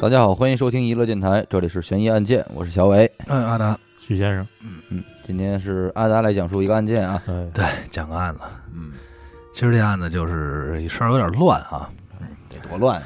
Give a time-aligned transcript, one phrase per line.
[0.00, 3.10] 大家好，欢迎收听娱乐电台，这里是悬疑案件，我是小伟。
[3.26, 7.22] 嗯，阿达，许先生，嗯嗯，今天是阿达来讲述一个案件啊。
[7.26, 8.40] 哎，对，讲个案子。
[8.74, 8.92] 嗯，
[9.54, 11.88] 其实这案子就是事儿有点乱啊。
[12.50, 13.02] 得多乱！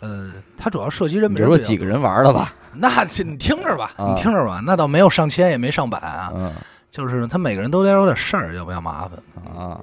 [0.00, 2.54] 呃，它主要涉及人比较别说几个人玩的吧？
[2.74, 6.30] 那这你听着吧，啊你听着吧，那倒没有上千，也没上百啊。
[6.34, 6.52] 嗯
[6.90, 9.56] 就是他每个人都得有点事儿，要不要麻烦？
[9.56, 9.80] 啊，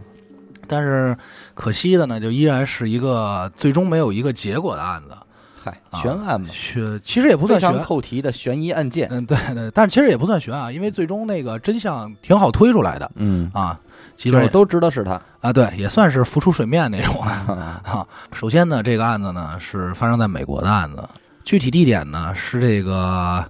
[0.67, 1.17] 但是
[1.55, 5.17] 可惜的呢，就依然是一个最终没有一个结果的案子。
[5.93, 7.83] 悬案嘛，悬，其实也不非常算悬。
[7.83, 9.07] 扣题的悬疑案件。
[9.11, 13.79] 嗯，对对，但是其实也不算悬啊，因为最终那个真相挺好推出来的嗯，啊，
[14.15, 15.19] 基本上都知道是他。
[15.41, 21.01] 啊，对，也算是浮出水面那种哈， 首先呢，这个案子呢是发生在美国的案子，
[21.45, 23.45] 具体地点呢是这个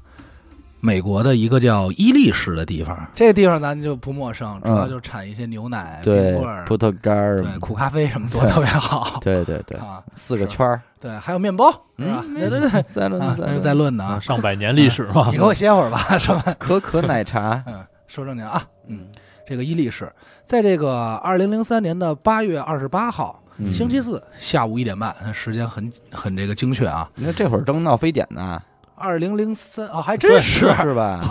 [0.81, 2.97] 美国的一个叫伊利市的地方。
[3.13, 9.19] 这个地方咱就不陌生，主要就产一些牛奶、冰对棍儿，葡萄干儿，对苦咖啡什么做的特别好。
[9.21, 12.23] 对 对对，啊，四个圈儿，对，还有面包，是吧？
[12.27, 14.19] 嗯对对对，在论啊，那是在论在论的啊。
[14.19, 16.55] 上百年历史嘛， 你给我歇会儿吧， 是吧？
[16.57, 17.61] 可可奶茶。
[17.67, 19.05] 嗯，说正经啊，嗯，
[19.45, 20.11] 这个伊利市，
[20.45, 27.09] 在这个二零零三年的八月二十八号，嗯星期四下午一点半，时间很很这个精确啊。
[27.15, 28.61] 你看这会儿正闹非典呢，
[28.99, 31.21] 二零零三啊，还真是是吧？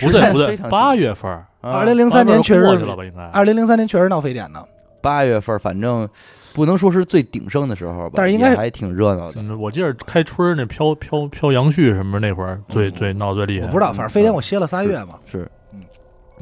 [0.00, 3.04] 不对不对八月份二零零三年确实了吧？
[3.04, 4.64] 应该二零零三年确实闹非典呢，
[5.00, 6.08] 八月份，反正
[6.54, 9.42] 不能说是最鼎盛的时候吧，但是应该还挺热闹的。
[9.42, 13.66] 嗯，我记得开春儿那飘飘飘杨絮什么那会儿最嗯最闹最厉害。
[13.66, 15.14] 我不知道，反正非典我歇了仨月嘛。
[15.26, 15.50] 是嗯，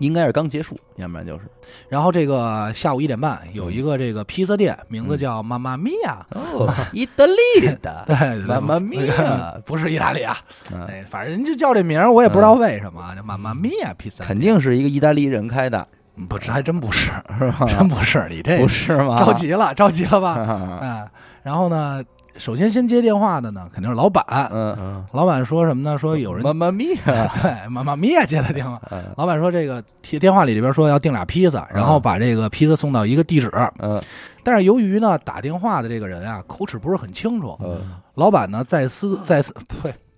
[0.00, 1.44] 应该是刚结束，要不然就是。
[1.88, 10.36] 然后这个下午一点半有一个这个披萨店，名字叫妈妈咪呀，哦，意大利的， 对，妈妈咪呀， 不是意大利啊，
[10.72, 10.84] 嗯。
[10.86, 17.66] 哎，反正人就叫这名儿，我也不知道为什么，叫妈妈咪呀披萨，肯定是一个意大利人开的，嗯不是，还真不是，是吧？
[17.68, 19.18] 真不是，你这不是吗？
[19.24, 20.30] 着急了，着急了吧？
[20.40, 21.08] 啊，嗯，
[21.42, 22.02] 然后呢，
[22.40, 24.24] 首先先接电话的呢，肯定是老板。
[24.50, 25.98] 嗯，嗯，老板说什么呢？
[25.98, 28.80] 说有人妈妈咪呀， 对妈妈咪呀接的电话。
[28.90, 33.50] 嗯老板说这个电电话里里边说要订俩披萨，然后把这个披萨送到一个地址。
[33.78, 34.02] 嗯
[34.42, 37.78] 但是由于呢打电话的这个人啊口齿不是很清楚，嗯，
[38.14, 39.92] 老板呢再思再思呸，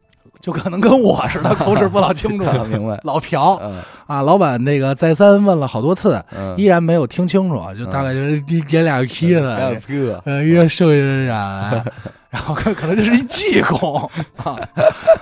[0.43, 4.21] 就可能跟我似的口齿不老清楚， 明白，老瓢嗯啊。
[4.23, 11.85] 老板那个再三问了好多次，嗯，依然没有听清楚，就大概就是你给俩披萨，干个，呃，约剩下人来，
[12.29, 14.11] 然后可可能这是一技工
[14.43, 14.59] 啊，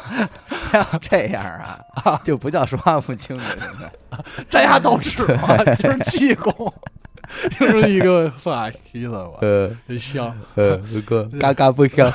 [0.72, 1.44] 要这样
[2.02, 5.54] 啊，就不叫说话不清楚，现在这还倒齿吗？
[5.74, 6.72] 就是技工，
[7.60, 12.10] 就是一个送俩披萨吧，呃真香，呃，个嘎嘎不香，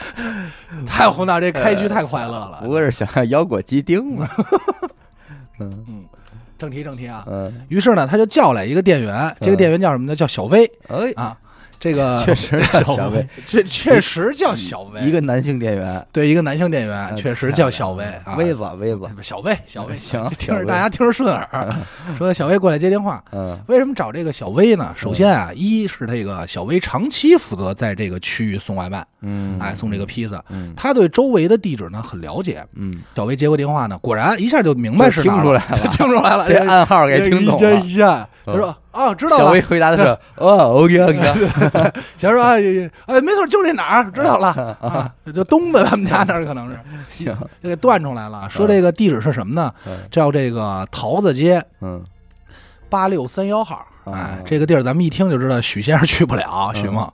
[0.86, 2.68] 太宏大，这开局太快乐了不。
[2.68, 4.28] 过是想要腰果鸡丁嘛，
[5.60, 6.04] 嗯嗯，
[6.58, 7.24] 正题正题啊。
[7.26, 10.14] 嗯，于是呢，他就叫来一个店员，这个店员叫什么呢？
[10.14, 11.36] 叫小薇哎，啊。
[11.82, 18.36] 这个 确实叫小薇，这确实叫小薇，一个男性店员，对一个男性店员，啊确实叫小薇啊。
[18.36, 21.74] 薇子薇子，小薇，小薇，行 听着大家听着顺耳。
[22.16, 24.94] 说小薇过来接电话，嗯为什么找这个小薇呢？
[24.96, 32.64] 首先啊，一是这个小薇长期负责在这个区域送外卖，嗯，哎，送这个披萨，嗯他对周围的地址呢很了解。
[32.74, 37.58] 嗯，小薇接过电话呢，果然一下就明白是哪儿听出来了，听出来了，这暗号给听懂了。
[37.58, 39.44] 这一下，他说哦，知道了。
[39.46, 39.62] 小薇。
[39.62, 40.02] 回答的是
[40.36, 42.60] 哦，OK OK， 小薇说哎
[43.06, 44.48] 哎，没错，就这哪儿，知道了。
[44.80, 46.78] 啊，就东子他们家那儿可能是。
[47.08, 48.48] 行，就给断出来了。
[48.50, 49.72] 说这个地址是什么呢？
[49.86, 49.98] 嗯。
[50.10, 52.02] 叫这个桃子街嗯。
[52.90, 53.86] 八六三幺号。
[54.04, 54.12] 哦。
[54.12, 57.10] 哎，这个地儿咱们一听就知道许先生去不了，许梦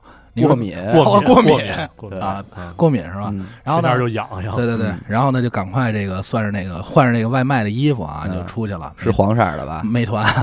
[0.46, 1.62] 过敏，哦过敏
[1.96, 2.20] 过敏。
[2.20, 3.28] 啊嗯过敏是吧？
[3.32, 4.26] 嗯然后那儿，就痒。
[4.44, 4.54] 痒。
[4.54, 4.86] 对对对。
[4.88, 8.34] 嗯，然后呢就赶快这个算是那个换上那个外卖的衣服啊，嗯。
[8.34, 8.92] 就出去了。
[8.96, 9.82] 是黄色的吧？
[9.84, 10.24] 美团。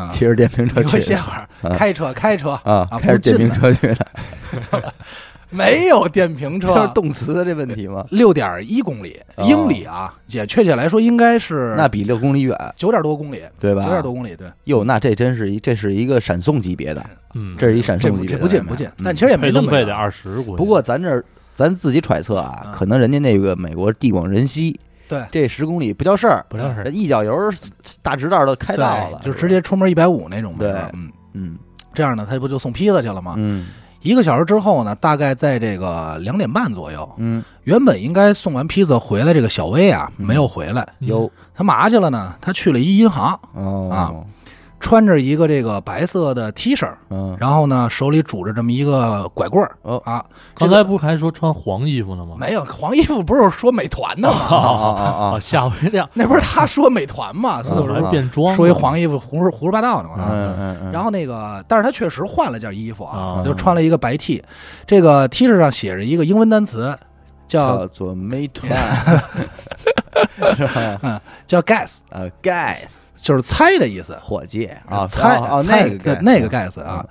[0.10, 2.52] 骑着电瓶车去歇会儿，嗯开车开车。
[2.64, 4.06] 啊，啊开着电瓶车去的，
[5.50, 8.04] 没有电瓶 这是车，动词的这问题吗？
[8.10, 9.44] 六点一公里哦。
[9.44, 13.82] 英里啊，也确切来说应该是那比六公里远，九点多公里，对吧？
[13.82, 19.04] 九点多公里，对，哟，那这真是一，这是一个闪送级别的，嗯，这是一闪送级别的不这不近不近，嗯。
[19.04, 22.72] 但其实也没那么费得二十，不过咱这儿咱自己揣测啊，嗯。
[22.72, 25.22] 可能人家那个美国地广人稀，对。
[25.32, 26.90] 这十公里不叫事儿，不叫事儿。
[26.90, 27.34] 一脚油
[28.02, 30.72] 大直道都开到了，就直接出门一百五那种呗，对。
[30.92, 31.58] 嗯，嗯。
[31.92, 33.34] 这样呢，他不就送披萨去了吗？
[33.36, 33.66] 嗯
[34.02, 40.26] 一个小时之后呢，大概在这个两点半左右，嗯，原本应该送完披萨回来，这个小薇啊嗯。
[40.26, 41.30] 没有回来，嗯有。
[41.54, 42.34] 他嘛去了呢？
[42.40, 43.90] 他去了一银行，哦。
[43.92, 44.00] 啊
[44.80, 50.24] 穿着一个这个白色的 T 恤，嗯，然后呢手里拄着这么一个拐棍儿哦啊。
[50.54, 52.34] 刚才不还说穿黄衣服呢吗？
[52.38, 54.56] 没有黄衣服，不是说美团的啊吗？
[54.56, 57.62] 啊 啊啊，啊，吓我一跳， 那不是他说美团吗？
[57.62, 60.24] 所以我啊说变装，说一黄衣服胡说胡说八道呢嘛。
[60.30, 64.42] 嗯嗯嗯，然后那个，但是他确实换了件衣服啊，啊就穿了一个白 T，
[64.86, 66.96] 这个 T 恤上写着一个英文单词，
[67.46, 68.70] 叫叫做美团，
[70.54, 71.20] 是吧？
[71.46, 77.04] 叫 guess 啊，guess 就是猜的意思，伙计啊，猜哦那个对那个 gas 啊。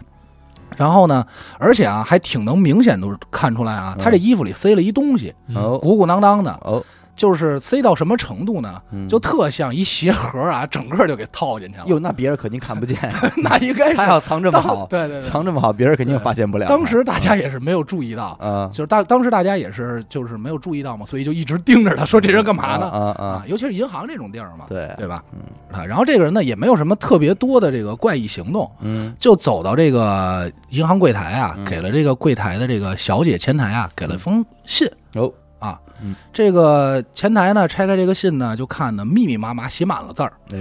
[0.77, 1.25] 然后呢，
[1.57, 5.33] 而且啊，还挺能明显都看出来啊，他这衣服里塞了一东西，
[5.81, 6.81] 鼓鼓囊囊的，哦，
[7.19, 8.81] 就是塞到什么程度呢？
[8.91, 11.83] 嗯就特像一鞋盒啊， 整个就给套进去了。
[11.87, 12.97] 哟，那别人肯定看不见，
[13.43, 15.21] 那应该是他要藏这么好， 对对对。
[15.21, 16.65] 藏这么好，别人肯定发现不了。
[16.69, 22.87] 当时大家也是没有注意到，啊，就是当当时大家也是就是没有注意到嘛，所以就一直盯着他，说这人干嘛呢？
[22.89, 25.21] 啊啊啊，尤其是银行这种地儿嘛，对对吧？
[25.33, 25.39] 嗯
[25.77, 36.15] 啊，然后这个人呢也没有什么特别多的这个怪异行动，嗯就走到这个银行柜台啊，嗯给了这个柜台的这个小姐前台啊，给了封信哦，啊嗯。
[36.33, 40.33] 这个前台呢拆开这个信呢，就看呢密密麻麻写满了字儿。
[40.51, 40.57] 哎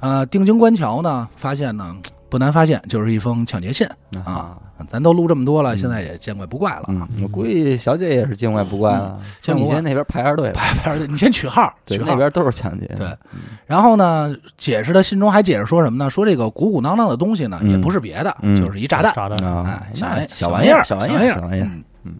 [0.00, 1.96] 呃，定睛观瞧呢，发现呢
[2.28, 3.86] 不难发现，就是一封抢劫信
[4.24, 4.56] 啊。
[4.90, 6.88] 咱都录这么多了，嗯现在也见怪不怪了
[7.22, 9.16] 我估计小姐也是见怪不怪了。
[9.40, 12.90] 像你先那边排下队，排排队，你先取号， 对，取号那边都是抢劫。
[12.98, 13.16] 对
[13.64, 16.10] 然后呢，解释的信中还解释说什么呢？
[16.10, 19.14] 说这个鼓鼓囊囊的东西呢，嗯也不是别的，嗯就是一炸弹。
[19.14, 21.64] 炸弹，啊哎，，小玩小意儿，小小玩意儿，玩意儿，小玩意儿。
[21.66, 22.14] 嗯嗯，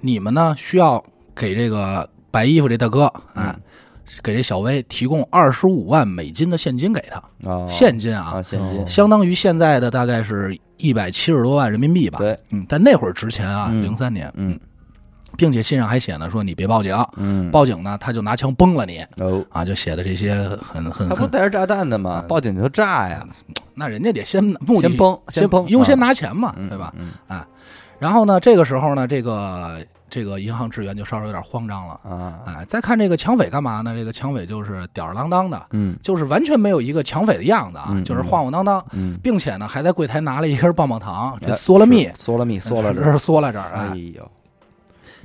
[0.00, 1.04] 你们呢需要
[1.36, 3.54] 给这个白衣服这大哥，哎，
[4.22, 7.66] 给这小薇提供二十五万美金的现金给他，哦。
[7.68, 8.80] 现金啊啊，，现金。
[8.80, 12.18] 哦，相当于现在的大概是一百七十多万人民币吧。
[12.18, 13.84] 对，嗯，但那会儿值钱啊，嗯。
[13.84, 14.58] 零三年，嗯，
[15.36, 19.04] 并且信上还写呢，说你别报警，嗯，报警呢他就拿枪崩了你。
[19.18, 22.24] 哦，啊，就写的这些很很很，他不带着炸弹的吗？
[22.26, 23.26] 报警就炸呀，
[23.74, 26.94] 那人家得先目的先崩，先崩，优先啊，拿钱嘛，嗯对吧？？
[26.96, 27.44] 嗯
[27.98, 32.00] 然后呢，这个时候呢，这个这个银行职员就稍微有点慌张了。
[32.04, 33.94] 啊，哎，再看这个抢匪干嘛呢？
[33.96, 35.96] 这个抢匪就是吊儿郎当的，嗯。
[36.02, 42.04] 就是完全没有一个抢匪的样子啊，嗯就是晃晃荡荡，嗯，并且呢还在柜台拿了一根棒棒糖，这哎嗦了蜜。
[42.04, 43.70] 是，嗦了蜜，嗦了这 嗦了这儿。
[43.74, 43.88] 哎。
[43.88, 44.30] 哎，呦，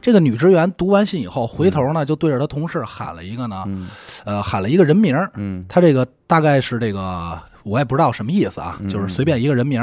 [0.02, 3.88] 这个女职员读完信以后，回头呢就对着她同事喊了一个呢，嗯。
[4.26, 5.64] 呃，喊了一个人名，嗯。
[5.70, 8.90] 她这个大概是这个我也不知道什么意思啊，嗯。
[8.90, 9.80] 就是随便一个人名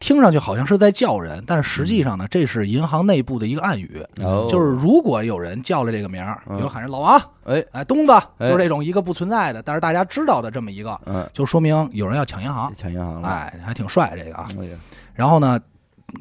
[0.00, 6.56] 听上去好像是在叫人，但是实际上呢，这是银行内部的一个暗语，哦，就是如果有人叫了这个名儿，嗯。
[6.56, 8.48] 比如喊人老王，哎，哎，东子，哎。
[8.48, 14.46] 就是这种一个不存在的，但是大家知道的这么一个，嗯，就说明有人要抢银行，抢银行了，哎，还挺帅这个啊。
[14.58, 14.76] 哎呀，
[15.12, 15.60] 然后呢，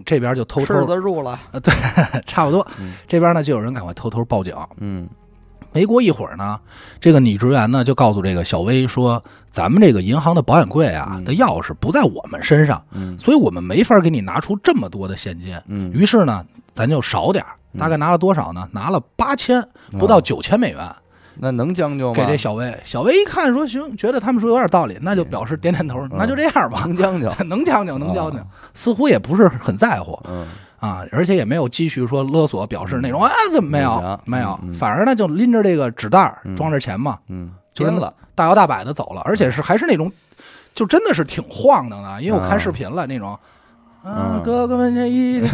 [0.06, 1.74] 这边就偷吃偷的入了，对
[2.28, 2.68] 差不多。
[2.80, 4.54] 嗯，这边呢就有人赶快偷偷报警。
[4.78, 5.08] 嗯
[5.72, 6.60] 没过一会儿呢，
[7.00, 11.24] 这个女职员呢就告诉这个小薇说：“咱们这个银行的保险柜啊嗯。
[11.24, 13.18] 的钥匙不在我们身上，嗯。
[13.20, 15.56] 所以我们没法给你拿出这么多的现金。
[15.68, 16.44] 嗯，于是呢，
[16.74, 18.68] 咱就少点儿大概拿了多少呢？
[18.72, 19.64] 拿了八千，
[20.00, 20.96] 不到哦九千美元。
[21.42, 22.14] 那能将就吗？
[22.14, 28.40] 给这小薇，小薇一看说行，觉得他们说有点道理，那就表示点点头，那就这样吧，能将就， 能将就能将就。
[28.40, 30.20] 啊，似乎也不是很在乎。
[30.28, 30.46] 嗯
[30.80, 40.12] 啊，而且也没有继续说勒索，表示那种啊怎么没有没有反而呢就拎着这个纸袋装着钱嘛，嗯，就扔了，大摇大摆的走了，而且是还是那种，
[40.74, 43.38] 就真的是挺晃荡的，因为我看啊视频了那种。
[44.02, 45.48] 啊嗯，哥哥们这一这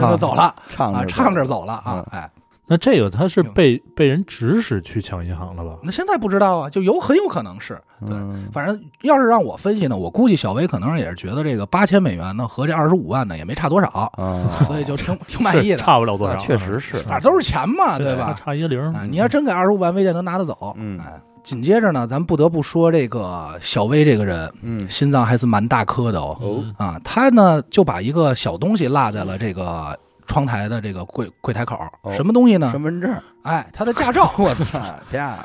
[0.00, 2.30] 就走了 啊，唱着唱着走了啊嗯，哎，
[2.68, 5.78] 那这个他是被被人指使去抢银行了吧？
[5.82, 15.76] 那现在不知道啊，就有很有可能是，对，嗯反正要是让我分析呢，我估计小薇可能也是觉得这个八千美元呢和这二十五万呢也没差多少，啊，所以就挺 挺满意的。
[15.78, 18.34] 差不了多少，确实是，反正都是钱嘛，对吧？
[18.38, 20.74] 差一个零，哎，你要真给二十五万，未见能拿得走。
[20.76, 26.62] 嗯哎，紧接着呢，咱不得不说这个小薇这个人，嗯心脏还是蛮大颗的哦。
[26.76, 29.98] 啊，他呢就把一个小东西落在了这个
[30.28, 32.70] 窗台的这个柜柜台口，哦什么东西呢？
[32.70, 34.32] 身份证，哎，他的驾照。
[34.38, 35.36] 我操，漂亮，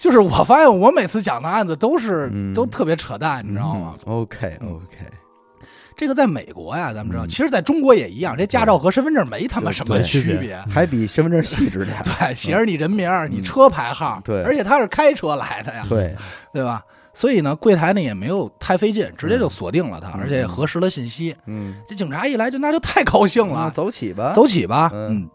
[0.00, 2.52] 就是我发现我每次讲的案子都是、嗯。
[2.54, 4.70] 都特别扯淡，你知道吗？？OK 嗯。
[4.74, 4.96] OK，
[5.96, 7.28] 这个在美国呀，咱们知道，嗯。
[7.28, 10.56] 其实在中国也一样，这驾照和身份证没他妈对什么对区别。
[10.70, 14.42] 还比身份证细致点儿， 对，写着你人名儿、你车牌号，嗯对。
[14.42, 16.14] 而且他是开车来的呀，对，
[16.52, 16.82] 对吧？
[17.18, 21.34] 所以呢，柜台呢也没有太费劲，直接就锁定了他，嗯而且也核实了信息。
[21.46, 24.90] 嗯，这警察一来就那就太高兴那了，走起吧，走起吧。
[24.92, 25.30] 嗯嗯，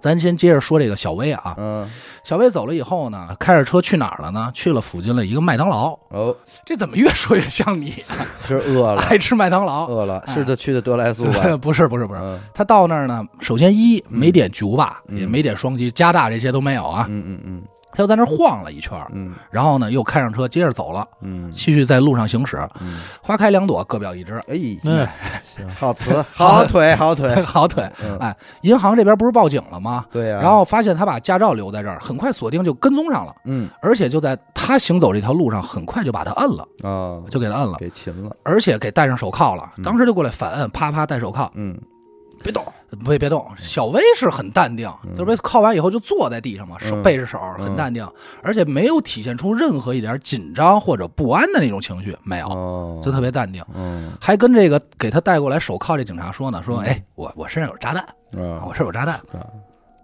[0.00, 1.88] 咱先接着说这个小薇啊，嗯，
[2.24, 4.50] 小薇走了以后呢，开着车去哪儿了呢？
[4.52, 5.96] 去了附近的一个麦当劳。
[6.08, 6.34] 哦，
[6.66, 7.94] 这怎么越说越像你？
[8.44, 9.86] 是饿了， 爱吃麦当劳？
[9.86, 11.56] 饿了，哎是的去的德莱素吧？
[11.56, 17.06] 不是不是不是，嗯他到那儿呢，首先一嗯没点局吧，嗯也没点双击，加大这些都没有啊。
[17.08, 17.62] 嗯嗯嗯，
[17.94, 19.32] 他又在那儿晃了一圈，嗯。
[19.50, 21.50] 然后呢又开上车接着走了，嗯。
[21.52, 22.56] 继续在路上行驶。
[22.80, 27.88] 嗯，花开两朵，各表一枝，哎，哎，行，好词， 好腿，好腿， 好腿。
[28.02, 30.04] 嗯，哎，银行这边不是报警了吗？
[30.10, 33.68] 对呀，然后发现他把驾照留在这儿，很快锁定就跟踪上了，嗯。
[33.80, 39.72] 而且就在他行走这条路上，很快就把他摁了，啊，就给他摁了，给擒了，而且给戴上手铐了。
[39.76, 39.84] 嗯。
[39.84, 41.78] 当时就过来反摁，啪啪戴手铐，嗯
[42.44, 42.64] 别动，
[43.04, 43.44] 别别动。
[43.58, 48.06] 小薇是很淡定，嗯就是被铐完以后就坐在地上嘛，手嗯背着手，嗯很淡定，
[48.42, 53.64] 而且没有体现出任何一点紧张或者不安的那种情绪，没有，哦，就特别淡定。
[53.74, 59.14] 嗯还跟这个给他带过来手铐这警察说呢，说，嗯哎，我我身上有炸弹，啊我，身上有炸弹。
[59.32, 59.46] 啊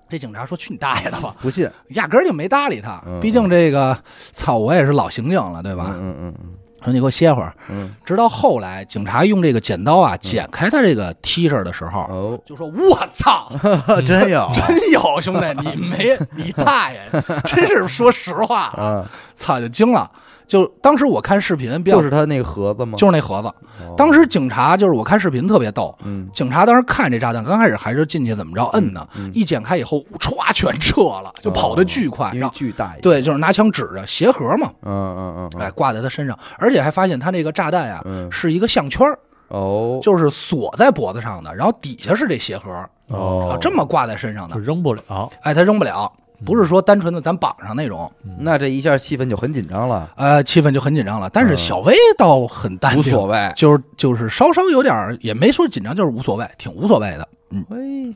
[0.09, 3.20] 这警察说：“去你大爷的吧！”不信，压根儿就没搭理他嗯。
[3.20, 3.97] 毕竟这个，
[4.32, 5.94] 操，我也是老刑警了，对吧？
[5.97, 6.50] 嗯嗯嗯
[6.84, 7.54] 说你给我歇会儿。
[7.68, 7.94] 嗯。
[8.04, 13.50] 直到后来，警察用这个剪刀啊剪开他这个 T 恤的时候，嗯，哦，就说：“我操，
[14.06, 17.00] 真有真有兄弟，你没你大爷，
[17.44, 19.04] 真是说实话，啊，
[19.37, 20.10] 操，就惊了。
[20.50, 22.99] 就当时我看视频，比较就是他那个盒子吗？
[22.99, 23.47] 就是那盒子。
[23.87, 23.95] 哦。
[23.97, 26.28] 当时警察就是我看视频特别逗，嗯。
[26.33, 29.30] 警察当时看这炸弹，刚开始还是进去怎么着摁呢，嗯。
[29.33, 38.28] 一剪开以后，歘全撤了，就跑得巨快，因为然后巨大一，对，就是拿枪指着鞋盒嘛，嗯嗯嗯嗯，哎，挂在他身上，而且还发现他那个炸弹呀嗯。
[38.33, 39.16] 是一个项圈儿
[39.50, 42.73] 哦，就是锁在脖子上的，然后底下是这鞋盒，
[43.07, 43.50] 哦。
[43.52, 44.57] 啊，这么挂在身上的。
[44.57, 45.30] 就，扔不了。
[45.42, 46.12] 哎，他扔不了，
[46.44, 51.28] 不是说单纯的咱绑上那种，那这一下气氛就很紧张了，呃，气氛就很紧张了。
[51.30, 58.14] 但是嗯小薇倒很淡定，无所谓，就是就是稍稍有点儿也没说紧张，就是无所谓，挺无所谓的，嗯喂，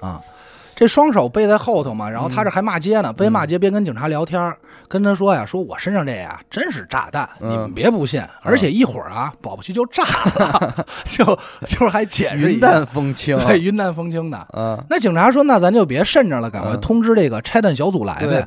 [0.00, 0.20] 啊。
[0.76, 4.56] 这双手背在后头嘛，然后他这还骂街呢，边骂街边跟警察聊天儿，
[4.88, 7.50] 跟他说呀，说我身上这呀真是炸弹，嗯。
[7.50, 10.04] 你们别不信，而且一会儿啊，保不齐就炸
[10.36, 11.24] 了， 就
[11.66, 14.46] 就是还解释云淡风轻，对，云淡风轻的。
[14.52, 16.80] 嗯，那警察说：“那咱就别慎着了，赶快嗯。
[16.82, 18.14] 通知这个拆弹小组来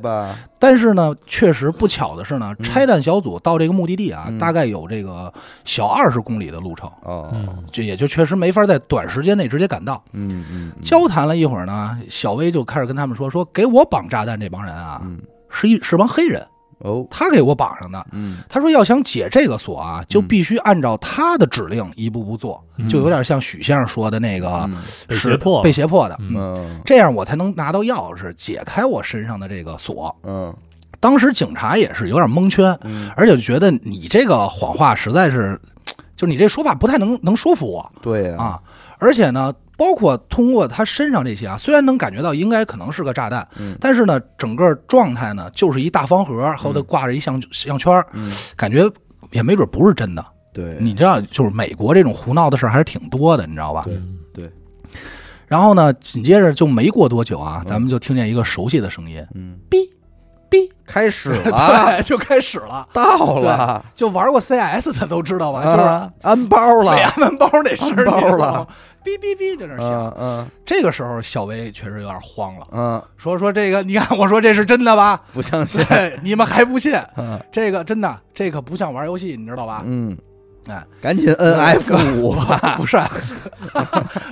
[0.60, 4.38] 但是呢，确实不巧的是呢，拆弹小组到这个目的地啊，嗯。
[4.38, 5.32] 大概有这个
[5.64, 10.00] 小二十公里的路程，哦，嗯，就也就确实没法在短时间内直接赶到。
[10.12, 10.82] 嗯嗯，嗯。
[10.82, 15.18] 交谈了一会儿呢，小薇就开始跟他们说：“说给我绑炸弹这帮人啊，嗯。
[15.48, 16.46] 是一是帮黑人，
[16.80, 18.06] 哦，他给我绑上的。
[18.12, 18.42] 嗯。
[18.46, 22.86] 他说要想解这个锁啊，就必须按照他的指令一步步做，嗯。
[22.86, 24.76] 就有点像许先生说的那个嗯。
[25.16, 26.16] 是被胁迫被胁迫的。
[26.20, 26.36] 嗯。
[26.36, 26.80] 嗯。
[26.84, 30.14] 这样我才能拿到钥匙，解开我身上的这个锁。
[30.24, 30.54] 嗯。
[31.00, 35.58] 当时警察也是有点蒙圈，嗯，而且觉得你这个谎话实在是，
[36.14, 38.60] 就你这说法不太能能说服我对呀，啊。
[38.98, 39.50] 而且呢，
[39.80, 43.74] 包括通过他身上这些啊，虽然能感觉到应该可能是个炸弹，嗯。
[43.80, 48.86] 但是呢，整个状态呢就是一大方盒，后头挂着一项项圈，嗯，感觉
[49.32, 50.22] 也没准不是真的。
[50.52, 53.84] 对，你知道，就是美国这种胡闹的事儿还是挺多的，你知道吧？
[53.86, 53.94] 对。
[53.96, 54.18] 嗯
[55.46, 59.78] 然后呢，紧接着就没过多久啊，咱们就听见一个熟悉的声音，嗯，哔
[60.50, 61.42] 哔，开始了，
[61.96, 62.86] 对，就开始了。
[62.92, 65.62] 到了，就玩过 CS 的都知道吧？
[65.64, 68.66] 就是啊安包了，安门包那声儿，了，
[69.04, 69.90] 哔哔哔就那响。
[69.90, 75.20] 嗯嗯这个时候，小薇确实有点慌了，嗯，说说这个，你看我说这是真的吧？
[75.32, 76.92] 不相 信，对，你们还不信？
[77.16, 79.82] 嗯这个真的，这可不像玩游戏，你知道吧？
[79.86, 80.16] 嗯，
[80.66, 82.96] 哎，赶紧摁 F 五吧，不是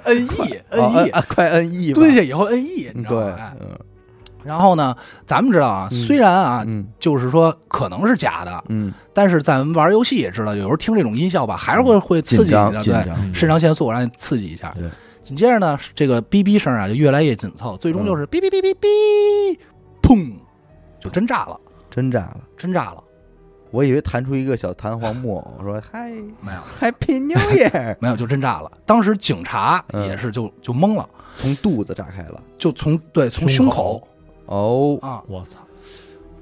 [0.05, 3.21] ，N E 摁 E，啊快摁 E 蹲下以后 N E，你知道
[3.61, 3.79] 嗯
[4.49, 5.97] 然后呢，咱们知道啊，嗯。
[6.05, 6.87] 虽然啊，嗯。
[6.99, 14.73] 就是说可能是假的，嗯，但是咱们玩游戏也知道，有时候听这种音效吧，还是会会刺激你的，对，肾上腺素让你刺激一下。
[14.75, 14.89] 对，
[15.23, 19.59] 紧接着呢，这个哔哔声啊就越来越紧凑，最终就是哔哔哔哔哔，
[20.03, 20.33] 砰，
[20.99, 22.37] 就真炸了，真炸了。
[22.57, 23.03] 真炸了，
[23.71, 28.71] 我以为弹出一个小弹簧木偶，我说嗨没有，Happy New Year，没有，就真炸了。
[28.85, 30.07] 当时警察嗯。
[30.09, 32.43] 也是就就懵了，从肚子炸开了。
[32.59, 34.07] 就从对从胸胸口
[34.49, 35.23] 哦，啊。
[35.27, 35.59] 我操，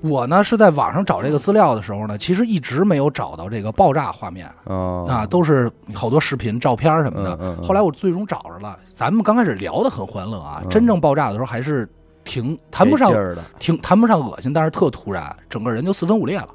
[0.00, 4.50] 我呢是在网上找这个资料的时候呢，其实一直没有找到这个爆炸画面。
[4.64, 5.06] 哦。
[5.08, 7.34] 啊，都是好多视频、照片什么的。
[7.34, 7.64] 嗯嗯嗯。
[7.64, 8.78] 后来我最终找着了。
[8.94, 10.68] 咱们刚开始聊的很欢乐啊，嗯。
[10.68, 11.88] 真正爆炸的时候还是
[12.24, 16.48] 挺谈不上给劲儿的，挺谈不上恶心，但是特突然，整个人就四分五裂了，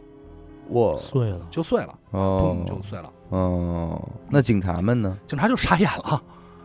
[0.69, 0.97] 哇。
[0.97, 2.57] 碎了，就碎了，哦。
[2.65, 3.09] 砰就碎了。
[3.29, 5.17] 哦，那警察们呢？
[5.25, 6.21] 警察就傻眼了，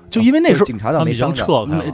[0.08, 1.44] 就因为那时候警察倒没伤着，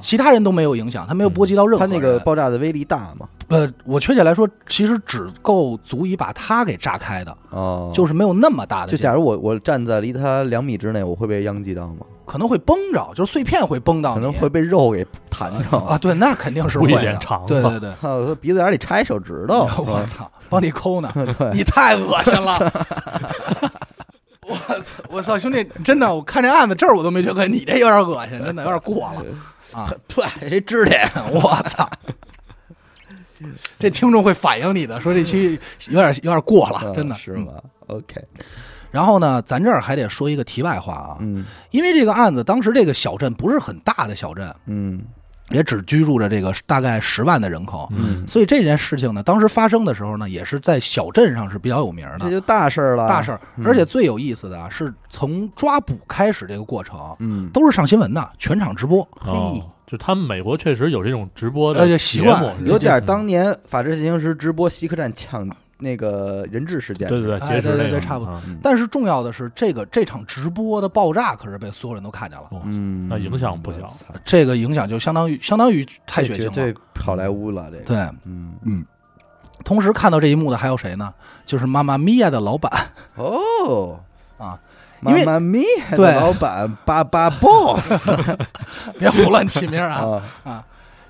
[0.00, 1.90] 其他人都没有影响，他没有波及到任何人。
[1.90, 3.28] 他那个爆炸的威力大吗？
[3.48, 12.06] 呃，我确切来说，其实只够足以把他给炸开的，哦，就是没有那么大的，就假如我我站在离他两米之内，我会被殃及到吗？
[12.24, 15.76] 可能会崩着，就是碎片会崩到，可能会被肉给弹着。
[15.78, 17.90] 啊，对，那肯定是会的长对对对。
[17.90, 21.12] 啊鼻子眼里插一手指头， 我操，帮你抠呢，
[21.52, 22.72] 你太恶心了！
[24.52, 29.24] 我操，我操，兄弟，真的，我看这案子这儿我都没觉得，你这有点恶心，真的有点过了
[29.72, 29.90] 啊！
[30.06, 31.26] 对，谁知道？
[31.30, 31.88] 我操，
[33.78, 37.32] 这听众会反映你的，说这期有点有点过了，嗯真的是？
[37.32, 37.52] 吗
[37.86, 38.22] ？OK，
[38.90, 45.00] 然后呢，咱这儿还得说一个题外话啊，嗯因为这个案子当时这个小镇不是很大的小镇，嗯
[45.50, 52.18] 也只居住着这个大概十万的人口，嗯，所以这件事情呢，当时发生的时候呢，也是在小镇上是比较有名的。
[52.20, 59.06] 这就大事儿了，大事而且最有意思的啊，是从抓捕开始这个过程嗯，都是上新闻的，全场直播。
[59.20, 65.46] 哦，就他们美国确实有这种直播呃的习惯有点当年法制进行时直播西客站抢
[65.82, 67.38] 那个人质事件，对对
[67.90, 68.40] 对，差不多。
[68.62, 73.92] 但是重要的是，这个这场直播的爆炸可是被所有人都看见了，嗯，那影响不小。
[74.24, 76.50] 这个影响就相当于相当于太血腥了。
[76.52, 78.86] 对好莱坞了，这个，对，嗯，嗯。
[79.64, 81.12] 同时看到这一幕的还有谁呢？
[81.44, 82.72] 就是妈妈咪呀的老板。
[83.16, 84.00] 哦。
[84.38, 84.58] 啊，
[85.02, 86.06] 因为妈妈咪呀对。
[86.06, 88.10] 的老板巴巴 boss
[88.98, 90.22] 别胡乱起名啊！
[90.42, 90.64] 啊，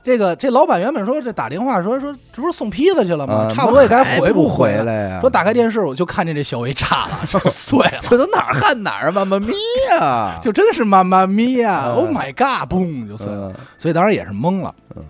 [0.05, 3.49] 这个这老板原本说这打电话说说这不是送披萨去了吗？
[3.49, 4.85] 啊差不多也该回不回回。
[4.85, 5.21] 来呀？
[5.21, 9.11] 说打开电视我就看见这小薇炸了，说 碎了，这都哪儿焊哪儿啊？
[9.13, 9.53] 妈妈咪
[9.91, 10.41] 呀！
[10.43, 12.69] 就真是妈妈咪呀嗯！Oh my god！
[12.73, 15.03] 嘣就碎了，嗯所以当时也是懵了嗯。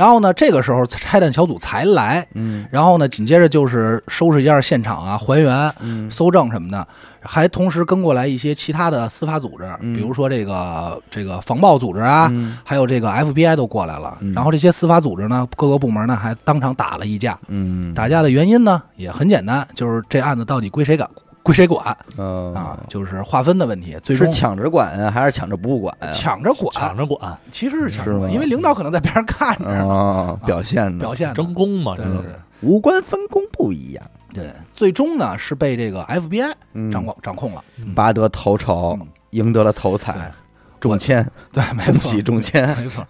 [0.00, 2.66] 然后呢，这个时候拆弹小组才来，嗯。
[2.70, 6.10] 然后呢，紧接着就是收拾一下现场啊，还原、嗯。
[6.10, 6.88] 搜证什么的，
[7.20, 9.94] 还同时跟过来一些其他的司法组织，嗯。
[9.94, 12.56] 比如说这个这个防暴组织啊，嗯。
[12.64, 14.16] 还有这个 FBI 都过来了。
[14.20, 14.32] 嗯。
[14.32, 17.38] 然后这些司法组织呢，各个部门呢还当场打了一架。
[17.48, 17.92] 嗯。
[17.92, 21.06] 打架的原因呢也很简单，就是这案子到底归谁管，
[21.50, 22.78] 归谁管嗯啊？
[22.88, 23.96] 就是划分的问题。
[24.02, 26.10] 最是终抢着管啊，还是抢着不管啊？
[26.12, 34.52] 抢着管，抢着管，其实是抢着是吗管，因为领导可能在边上看着呢，哦，表现的表现的争功嘛，对对对无关分工不一样，对。
[34.74, 37.62] 最终呢是被这个 FBI 嗯掌管掌控了。
[37.94, 40.32] 拔得头筹嗯，赢得了头彩，
[40.78, 42.68] 中签，对，没恭错喜中签。
[42.78, 43.04] 没错。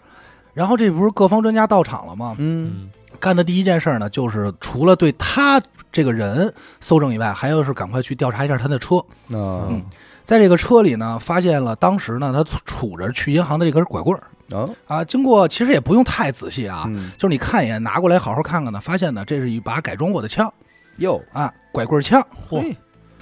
[0.54, 2.35] 然后这不是各方专家到场了吗？
[2.38, 5.61] 嗯嗯干的第一件事呢，就是除了对他
[5.92, 8.97] 这个人搜证以外，还要是赶快去调查一下他的车。
[9.28, 9.82] 哦嗯。
[10.25, 14.23] 在这个车里呢，发现了当时呢他杵着去银行的这根拐棍儿。
[14.56, 14.68] 哦。
[14.87, 15.04] 啊。
[15.04, 17.11] 经过其实也不用太仔细啊，嗯。
[17.18, 20.52] 就是你看一眼，拿过来好好看看呢，发现呢这是一把改装过的枪。
[20.99, 22.20] 哟，啊，拐棍枪。
[22.49, 22.61] 嚯。
[22.61, 22.76] 嘿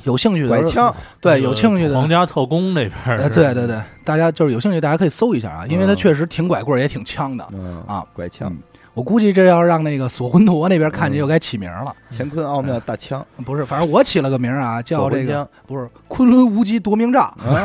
[0.05, 5.97] 有兴趣的拐枪，对有兴趣的皇家特工那边对对对，大家就是有兴趣，大家可以搜一下啊，因为它嗯。
[5.97, 7.45] 确实挺拐棍儿，也挺枪的。
[7.53, 7.83] 嗯。
[7.87, 8.57] 啊，拐枪，
[8.99, 11.95] 我估计这要让那个索魂陀那边看见，嗯又该起名了。
[12.11, 17.63] 乾坤奥妙大枪，不是，反正我起了个名啊，叫这个不是昆仑无极夺命杖，哎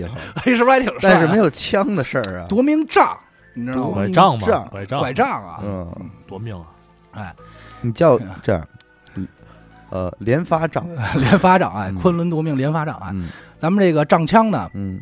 [0.00, 0.08] 呀，
[0.42, 0.90] 是不是还挺？
[1.02, 2.46] 但是没有枪的事儿啊。
[2.48, 3.14] 夺命杖，
[3.52, 3.92] 你知道吗？
[3.92, 5.86] 拐杖嘛杖，拐杖，拐杖啊，嗯，
[6.26, 6.64] 夺命啊！
[7.12, 7.34] 哎，
[7.82, 8.66] 你叫这样，
[9.90, 10.86] 呃，连发杖，
[11.20, 14.98] 连发杖，哎嗯，昆仑夺命连发杖，哎，嗯咱们这个杖枪呢，嗯，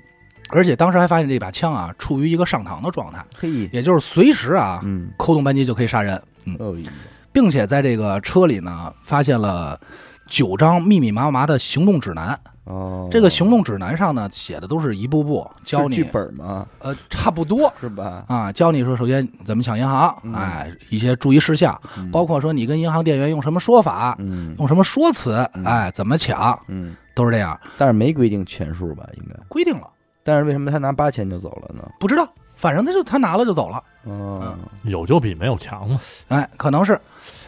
[0.52, 6.84] 而且当时还发现这把枪啊，处于一个上膛的状态，嘿，也就是随时啊，嗯，扣动扳机就可以杀人，嗯，
[7.32, 9.80] 并且在这个车里呢，发现了
[10.26, 12.38] 九张密密麻麻的行动指南。
[12.64, 16.64] 哦，这个行动指南上呢，写的都是一步步教你剧，本吗？
[16.78, 18.24] 呃，差不多 是吧？
[18.28, 29.04] 啊，教你说首先怎么抢银行，嗯哎，一些注意事项，嗯包括说你跟银行店员用什么说法，嗯用什么说辞，嗯哎，怎么抢，嗯，都是这样但是没规定钱数吧？
[29.16, 29.34] 应该。
[29.48, 29.88] 规定了，
[30.22, 31.88] 但是为什么他拿八千就走了呢？
[31.98, 36.00] 不知道，反正他就他拿了就走了，嗯，有就比没有强嘛。
[36.28, 37.00] 哎，可能是。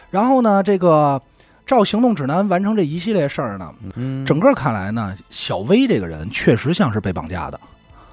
[0.09, 1.21] 然后呢，这个
[1.65, 7.59] 照行动指南完成这一系列事儿呢，嗯，整个看来呢，小薇这个人确实像是被绑架的。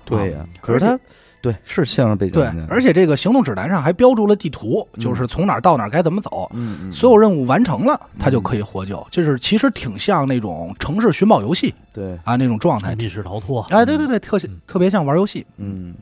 [0.04, 0.98] 对呀，可是他
[1.42, 6.48] 对是像是被对，而且这个行动指南上还标注了地图，嗯就是从哪儿到哪儿该怎么走。
[6.54, 9.04] 嗯嗯，所有任务完成了，他就可以获救。
[9.10, 12.94] 就是其实挺像那种城市寻宝游戏对，啊那种状态。
[12.94, 15.44] 密室逃脱，哎，对对对，特嗯特别像玩游戏。
[15.58, 15.94] 嗯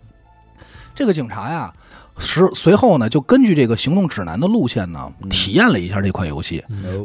[0.95, 1.73] 这个警察呀，
[2.21, 6.63] 随随后呢，就根据这个行动指南的路线呢，嗯体验了一下这款游戏。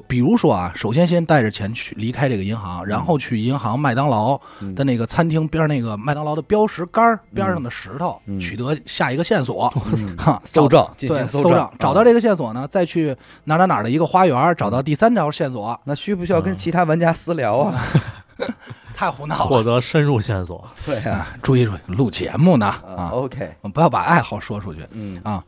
[0.07, 9.73] 比如说啊，首先先带着钱去离开这个银行，然后去银行麦当劳嗯的那个餐厅边儿那个麦当劳的标识杆儿边上的石头，嗯取得下一个线索。
[9.93, 17.81] 嗯哈，搜证进对行搜证搜证，找到这个线索呢，再去哪哪哪儿的一个花园，找到第三条线索，那需不需要跟其他玩家私聊啊？
[18.95, 19.45] 太胡闹了。
[19.45, 20.65] 获得深入线索。
[20.85, 25.43] 对，啊，注意注意，录节目呢啊啊，，OK，不要把爱好说出去嗯啊。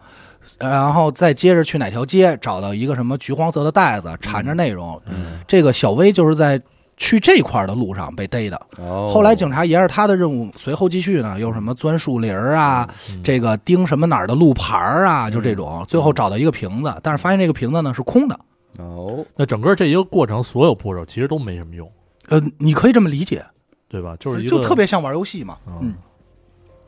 [0.60, 5.00] 然后再接着去哪条街找到一个什么橘黄色的袋子，缠着内容。
[5.06, 6.62] 嗯，这个小薇就是在
[6.96, 8.60] 去这块儿的路上被逮的。
[8.78, 15.86] 哦，后来警察沿着他的任务随后继续呢，有什么钻树林儿啊，嗯这个盯什么哪儿的路牌儿啊，就这种。
[15.90, 18.40] 最后找到一个瓶子，但是发现这个瓶子呢是空的。
[18.78, 21.92] 哦，那整个这一个过程，所有步骤其实都没什么用，
[22.28, 23.46] 呃，你可以这么理解，
[23.88, 24.16] 对吧？
[24.20, 25.96] 就是就特别像玩游戏嘛，嗯嗯，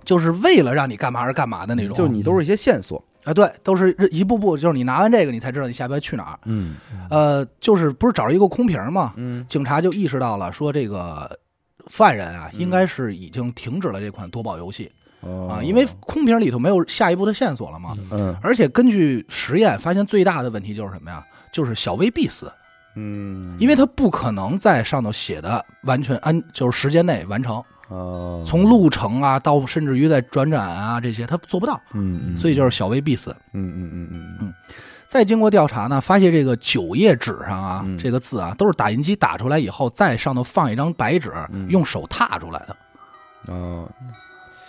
[0.03, 1.95] 就是为了让你干嘛而干嘛的那种。
[1.95, 6.39] 就你都是一些线索，啊，对，都是一步步，就是你拿完这个，你才知道你下边去哪儿。
[6.45, 6.75] 嗯
[7.09, 9.13] 呃，就是不是找着一个空瓶嘛？
[9.15, 11.39] 嗯警察就意识到了，说这个
[11.87, 17.95] 犯人啊，嗯应该是已经停止了这款夺宝游戏哦啊，因为空瓶里头没有下一步的线索了嘛。
[17.97, 21.25] 嗯嗯而且根据实验发现，最大的问题就是什么呀？
[21.51, 22.51] 就是小薇必死，
[22.95, 28.43] 嗯，因为他不可能在上头写的完全按就是时间内完成，哦。
[28.45, 33.35] 从路程啊到甚至于在转展啊这些他做不到，嗯嗯，所以就是小薇必死。
[33.53, 34.53] 嗯嗯嗯嗯嗯。
[35.07, 37.97] 再经过调查呢，发现这个九页纸上啊，嗯。
[37.97, 41.67] 这个字啊，都是打印机打出来以后，在上头放一张白纸，嗯。
[41.69, 42.75] 用手踏出来的。
[43.47, 43.89] 哦，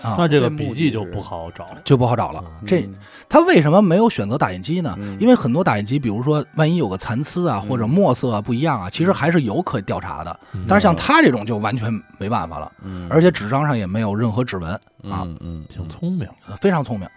[0.03, 1.69] 啊，那这个笔记就不好找。
[1.85, 2.43] 就不好找了。
[2.47, 2.89] 嗯这
[3.29, 4.97] 他为什么没有选择打印机呢？
[4.99, 10.41] 嗯因为很多打印机，比如说万一有个残次啊，嗯或者墨色啊不一样啊，其实还是有可调查的。
[10.53, 16.29] 嗯但是像他这种就完全没办法了，嗯，而且纸张上也没有任何指纹，啊嗯嗯挺聪明，
[16.61, 17.09] 非常聪明。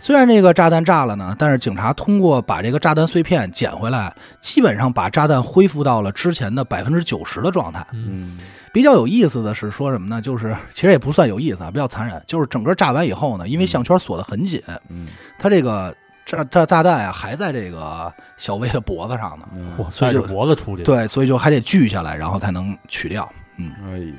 [0.00, 7.84] 虽然这个炸弹炸了呢，但是警察通过把这个炸弹碎片捡回来，基本上把炸弹恢复到了之前的百分之九十的状态。
[7.92, 8.38] 嗯嗯
[8.78, 10.22] 比较有意思的是说什么呢？
[10.22, 12.22] 就是其实也不算有意思啊，比较残忍。
[12.28, 15.92] 就是整个炸完以后呢，因为项圈锁得很紧，嗯它这个
[16.24, 19.48] 炸炸炸弹啊还在这个小薇的脖子上呢。
[19.52, 23.28] 嗯，嚯，带着所以就脖子出去，，对，所以就还得锯下来，然后才能取掉。
[23.56, 24.12] 嗯，哎呦，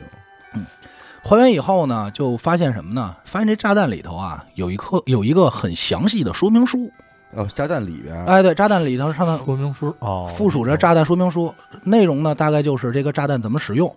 [0.55, 0.65] 嗯
[1.23, 3.15] 还原以后呢，就发现什么呢？
[3.23, 6.91] 发现这炸弹里头啊有一颗有一个很详细的说明书。
[7.31, 11.53] 哦，炸弹里边，哎，对，炸弹里头上的说明书哦，附属着炸弹说明书，
[11.85, 13.95] 内容呢大概就是这个炸弹怎么使用，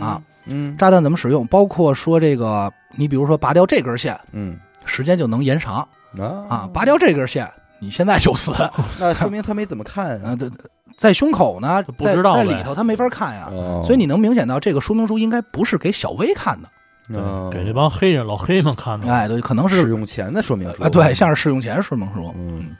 [0.00, 0.20] 啊。
[0.46, 0.76] 嗯。
[0.76, 4.58] 炸弹怎么使用，包括说这个你比如说拔掉这根线，嗯。
[4.84, 5.86] 时间就能延长。
[6.18, 6.46] 啊。
[6.48, 7.46] 啊，拔掉这根线，
[7.78, 8.52] 你现在就死。
[8.98, 10.20] 那说明他没怎么看啊。
[10.24, 10.50] 嗯， 对，
[10.96, 13.82] 在胸口呢，不在知道在里头他没法看呀，哦。
[13.84, 16.68] 所以你能明显到这个说明书应该不是给小薇看的，
[17.10, 20.82] 嗯给这帮黑人老黑们看的，哎，对，可能是使用前的说明书。
[20.82, 22.74] 啊，对，像是使用前说明书，嗯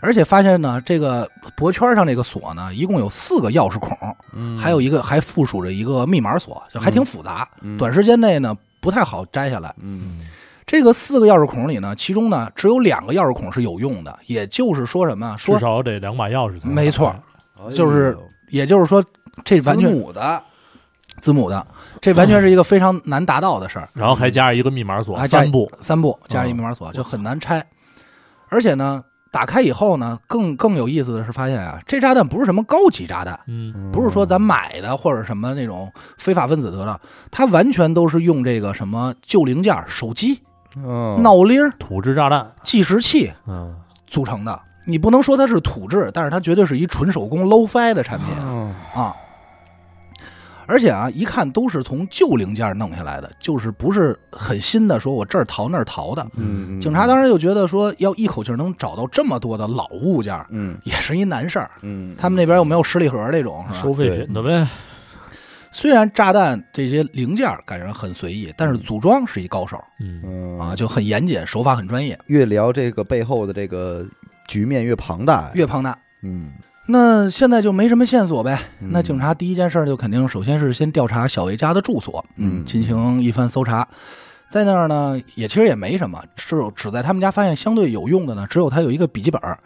[0.00, 3.96] 而且发现呢，这个脖圈上这个锁呢，一共有四个钥匙孔，
[4.34, 9.74] 嗯，还有一个还附属着一个密码锁，就还挺复杂，嗯短时间内呢不太好摘下来。
[9.78, 10.20] 嗯
[10.66, 15.36] 这个四个钥匙孔里呢，其中呢只有两个钥匙孔是有用的，也就是说什么？
[15.36, 17.14] 说至少得两把钥匙才没错
[17.74, 18.16] 就是
[18.48, 19.04] 也就是说，
[19.44, 20.42] 这完字全母的，
[21.20, 21.66] 字母的，
[22.00, 23.88] 这完全是一个非常难达到的事儿。
[23.92, 27.66] 然后还加上一个密码锁，还加三步，三步加上一密码锁就很难拆，
[28.48, 40.42] 而且呢，打开以后呢，更更有意思的是发现啊，这炸弹不是什么高级炸弹，嗯，不是说咱买的或者什么那种非法分子得的，它完全都是用这个什么旧零件、手机、
[40.82, 43.74] 哦闹铃儿、土制炸弹，计时器嗯，
[44.06, 44.60] 组成的。
[44.86, 48.28] 你不能说它是土制，但是它绝对是一纯手工 low-fi 的产品。
[48.44, 49.14] 哦啊。
[50.70, 56.24] 而且啊，一看都是从旧零件弄下来的，就是不是很新的，说我这儿淘那儿淘的。
[56.36, 61.68] 嗯，嗯警察当时就觉得说，要一口气能找到这么多的老物件，嗯也是一难事儿。
[61.82, 63.80] 嗯，他们那边又没有十里河这种，是吧？
[63.82, 64.64] 收废品的呗，
[65.72, 74.06] 虽然炸弹这些零件感觉很随意，但是组装是一高手嗯，嗯啊，就很严谨，手法很专业，越聊这个背后的这个
[74.46, 75.98] 局面越庞大，越庞大。
[76.22, 76.52] 嗯
[76.90, 78.58] 那现在就没什么线索呗。
[78.80, 83.86] 嗯那警察第一件事就肯定首先是先调查小薇家的住所，嗯进行一番搜查。
[84.50, 89.56] 在那儿呢，也其实也没什么，只有只在他们家发现相对有用的呢，只有他有一个笔记本儿。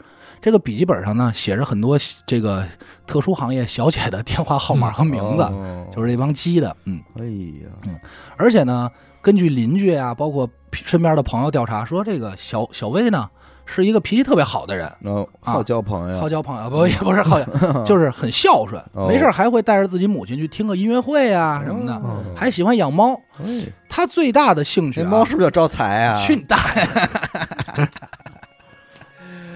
[0.43, 2.63] 这个笔记本上呢，写着很多这个
[3.07, 7.01] 特殊行业小姐的电话号码和名字，哦就是这帮鸡的，嗯。
[7.19, 7.25] 哎
[7.65, 7.99] 呀，嗯
[8.37, 8.91] 而且呢，
[9.23, 13.27] 根据邻居啊，包括身边的朋友调查说，这个小小薇呢
[13.67, 14.93] 是一个脾气特别好的人，
[15.41, 19.07] 好交朋友，好交朋友，不 也不是好交， 就是很孝顺，哦。
[19.09, 22.23] 没事儿还会带着自己母亲去听个音乐会啊什么的，哦。
[22.37, 23.19] 还喜欢养猫。
[23.45, 26.21] 哎，他最大的兴趣、啊，猫是不是叫招财啊？
[26.21, 26.87] 去你大爷！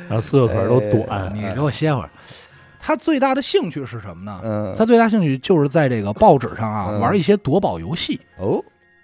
[0.09, 0.91] 然 后四个腿儿都哎。
[0.91, 2.09] 短，你给我歇会儿。
[2.81, 4.41] 他最大的兴趣是什么呢？
[4.43, 7.01] 嗯，他最大兴趣就是在这个报纸上啊嗯。
[7.01, 8.63] 玩一些夺宝游戏，哦，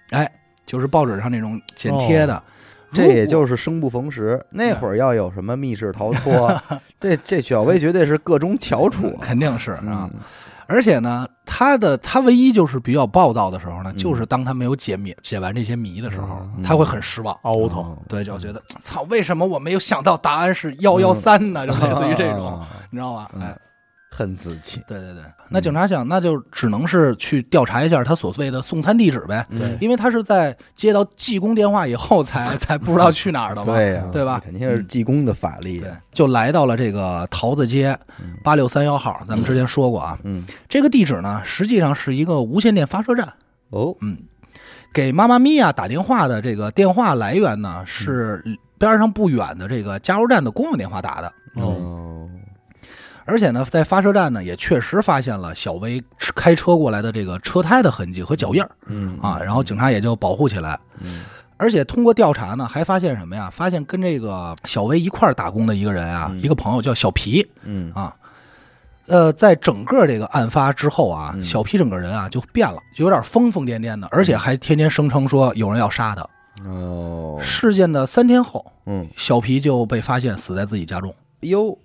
[0.09, 0.29] 哎
[0.65, 2.41] 就是报纸上那种剪贴的。
[2.95, 4.43] 这也就是生不逢时。
[4.49, 6.61] 那会儿要有什么密室逃脱，
[6.99, 10.09] 这这小薇绝对是各中翘楚肯定是啊。
[10.11, 10.11] 嗯
[10.67, 17.37] 而且呢，他的他唯一就是比较暴躁的时候呢，嗯就是当他没有解谜解完这些谜的时候，嗯他会很失望。
[17.43, 21.67] 凹头，哦对，就觉得操，为什么我没有想到答案是幺幺三呢？
[21.67, 23.29] 就类似于这种，啊你知道吧？
[23.35, 23.55] 嗯哎，
[24.15, 24.81] 恨自己。
[24.87, 33.73] 对对对，那警察想，那就只能是去调查一下他所谓的送餐地址呗，对因为他是在接到济公电话以后才 才不知道去哪儿的嘛。
[33.73, 35.79] 对呀，对吧肯定是济公的法力。
[35.79, 43.31] 对，就来到了这个桃子街嗯八六三幺号，咱们之前说过啊，嗯，这个地址呢，实际上是一个无线电发射站。
[43.71, 44.17] 哦，嗯，
[44.93, 48.41] 给妈妈咪呀打电话的这个电话来源呢，是
[48.77, 51.33] 边上不远的这个加油站的公用电话打的。
[51.55, 52.24] 哦，
[53.25, 56.01] 而且呢，在发射站呢，也确实发现了小薇
[56.35, 60.79] 开车过来的这个车胎的痕迹和脚印儿嗯啊，然后警察也就保护起来。
[61.01, 61.23] 嗯
[61.57, 63.49] 而且通过调查呢，还发现什么呀？
[63.49, 68.13] 发现跟这个小薇一块儿打工的一个人啊，嗯一个朋友叫小皮嗯啊。
[69.07, 76.27] 呃，在整个这个案发之后啊，嗯小皮整个人啊就变了，就有点疯疯癫癫的，而且还天天声称说有人要杀他。
[76.65, 81.15] 哦，事件的三天后，嗯小皮就被发现死在自己家中。
[81.41, 81.77] 哟，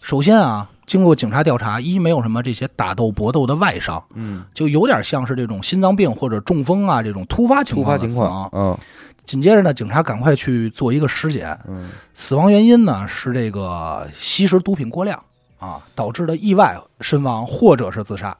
[0.00, 8.78] 首先啊，经过警察调查，一没有什么这些打斗搏斗的外伤，嗯，就有点像是这种心脏病或者中风啊这种突发情突发情况的死亡况，嗯
[9.24, 15.22] 紧接着呢，警察赶快去做一个尸检，嗯死亡原因呢是这个吸食毒品过量
[15.58, 18.34] 啊导致的意外身亡，或者是自杀。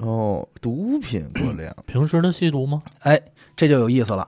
[0.00, 2.82] 哦，毒品过量， 平时他吸毒吗？
[3.00, 3.20] 哎，
[3.56, 4.26] 这就有意思了。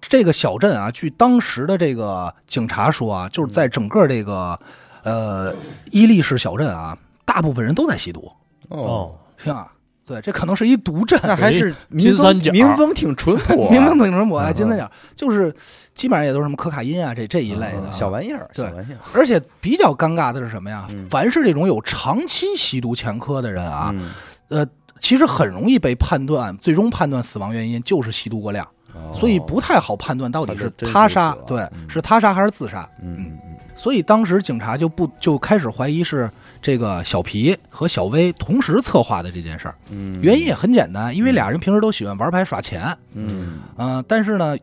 [0.00, 4.58] 这个小镇啊，据当时的这个警察说啊，就是在整个这个
[5.02, 5.54] 呃
[5.90, 8.30] 伊利市小镇啊，大部分人都在吸毒，
[8.68, 9.72] 哦，是吧？
[10.04, 11.18] 对，这可能是一毒镇。
[11.22, 12.52] 那还是民风金三角。
[12.52, 14.36] 民风挺淳朴啊， 明明挺什么？
[14.40, 14.54] 哎，嗯。
[14.54, 15.54] 金三角就是
[15.94, 18.66] 基本上也都是什么可卡因啊这这一类的嗯小玩意儿，对。
[18.66, 18.98] 小玩意儿。
[19.14, 20.86] 而且比较尴尬的是什么呀？
[20.90, 21.06] 嗯。
[21.08, 24.10] 凡是这种有长期吸毒前科的人啊，嗯。
[24.48, 24.66] 呃，
[24.98, 29.12] 其实很容易被判断，最终判断死亡原因就是吸毒过量，哦。
[29.14, 31.88] 所以不太好判断到底是他杀对，嗯。
[31.88, 32.86] 是他杀还是自杀。
[33.00, 33.16] 嗯。
[33.20, 33.51] 嗯嗯
[33.82, 39.74] 所以当时警察就不就开始怀疑是这个小皮和小薇同时策划的这件事儿。
[39.90, 44.56] 嗯，原因也很简单，因为俩人平时都喜欢玩牌耍钱，嗯，嗯、但是呢，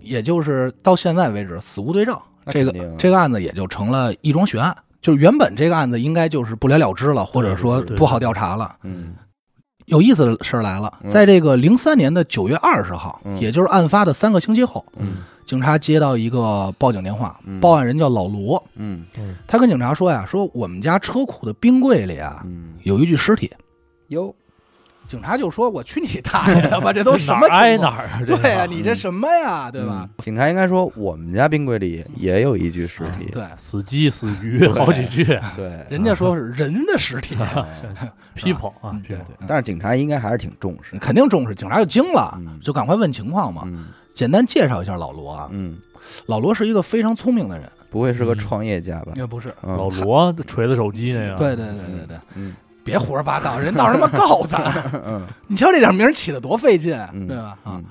[0.00, 2.18] 也就是到现在为止死无对证，
[2.50, 4.76] 这个这个案子也就成了一桩悬案。
[5.00, 8.74] 就是原本这个案子应该就是不了了之了，或者说不好调查了。
[8.82, 9.14] 嗯。
[9.84, 11.08] 有意思的事儿来了，嗯。
[11.08, 13.38] 在这个零三年的九月二十号，嗯。
[13.38, 18.62] 也就是案发的三个星期后，嗯警察接到一个报警电话嗯，报案人叫老罗，
[19.46, 23.50] 他跟警察说呀，说我们家车库的冰柜里啊嗯，有一具尸体。
[24.08, 24.34] 哟，
[25.08, 27.94] 警察就说：“我去你大爷的吧， 这都什么哪儿挨情况？
[27.94, 28.22] 哪儿啊？
[28.26, 30.02] 这对呀、你这什么呀，对吧？
[30.02, 30.10] 嗯？
[30.24, 35.24] 警察应该说，我们家冰柜里也有一具尸体，对，死鸡死鱼好几具。
[35.54, 37.36] 对，人家说 是人的尸体，，
[38.36, 39.16] people 啊嗯，对。
[39.16, 41.54] people 对，但是警察应该还是挺重视，肯定重视。
[41.54, 42.58] 警察就惊了，嗯。
[42.60, 43.62] 就赶快问情况嘛。
[43.66, 45.76] 嗯简单介绍一下老罗啊，嗯，
[46.24, 49.12] 老罗是一个非常聪明的人，不会是个嗯创业家吧？
[49.14, 49.54] 也不是。
[49.62, 49.76] 嗯。
[49.76, 54.72] 老罗 锤子手机那个，对对对对对，嗯别胡说八道，人到时候他妈告咱。
[55.06, 55.26] 嗯。
[55.46, 57.58] 你瞧这点名儿起的多费劲，嗯，对吧？
[57.62, 57.84] 啊嗯，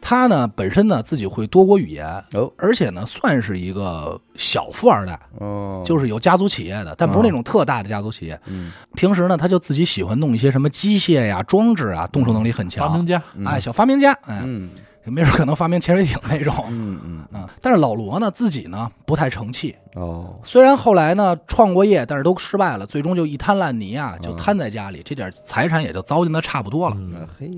[0.00, 2.52] 他呢本身呢自己会多国语言，哦。
[2.56, 8.38] 而且呢算是一个小富二代，哦，就是有家族企业的，但不是那种特大的家族企业。
[8.46, 8.70] 嗯。
[8.94, 12.88] 平时呢，他就自己喜欢弄一些什么机械呀、装置啊，动手能力很强。
[12.90, 13.46] 发明家，嗯。
[13.46, 14.68] 哎，小发明家，哎，嗯
[15.04, 16.54] 没准可能发明潜水艇那种。
[16.68, 19.74] 嗯嗯嗯，但是老罗呢，自己呢不太成器。
[19.94, 26.96] 哦，虽然后来呢创过业，但是都失败了，最终就一滩烂泥啊，就嗯瘫在家里，这点财产也就糟践的差不多了。
[26.98, 27.50] 嗯，嘿，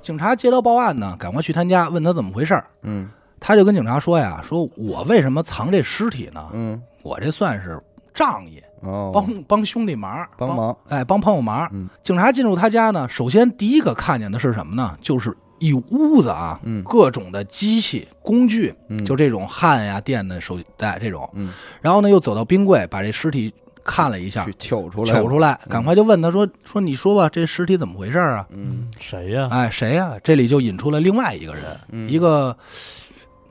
[0.00, 2.66] 警察接到报案呢，赶快去他家问他怎么回事儿。
[2.82, 3.08] 嗯
[3.42, 6.46] 他就跟警察说呀：“说我为什么藏这尸体呢？
[6.52, 11.66] 嗯我这算是仗义，哦，帮帮兄弟忙，帮忙，哎，帮朋友忙。
[11.72, 14.94] 嗯警察进入他家呢，首先第一个看见的是什么呢？
[15.00, 16.82] 就是一屋子啊，嗯。
[16.82, 19.04] 各种的机器工具，嗯。
[19.04, 21.30] 就这种焊呀、电的手带这种。
[21.34, 23.52] 嗯，然后呢，又走到冰柜，把这尸体
[23.84, 28.88] 看了一下去，取出来，取出来，赶快就问他说：“说你说吧，这尸体怎么回事啊？”嗯。
[28.98, 29.48] 谁呀？
[29.50, 32.08] 哎，谁呀、这里就引出了另外一个人，嗯。
[32.10, 32.56] 一个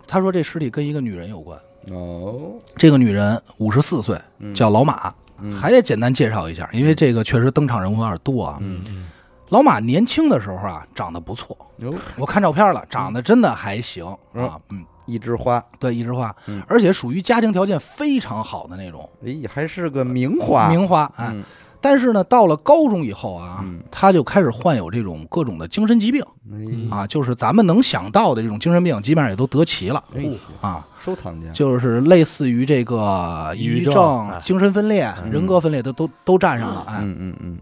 [0.07, 1.57] 他说这尸体跟一个女人有关。
[1.91, 4.53] 哦，这个女人五十四岁，嗯。
[4.53, 5.59] 叫老马，嗯。
[5.59, 8.57] 还得简单介绍一下，因为这个确实登场人物有点多啊。
[8.61, 9.05] 嗯嗯，
[9.49, 14.57] 老马年轻的时候啊，长得不错，哟，我看照片了，长得真的还行嗯啊。
[14.69, 21.11] 嗯，一枝花，对，一枝花嗯，而且属于家庭条件非常好的那种哎，还是个名花，名花。
[21.15, 21.43] 哎，嗯
[21.81, 30.85] 但是呢，到了高中以后啊嗯，他就开始患有这种各种的精神疾病哎啊，就是咱们能想到的这种精神病，基本上也都得齐了哎，啊。
[30.99, 37.57] 收藏家，就是类似于这个抑郁抑郁症症哎、精神分裂、嗯人格分裂都都都占上了，哎，嗯嗯嗯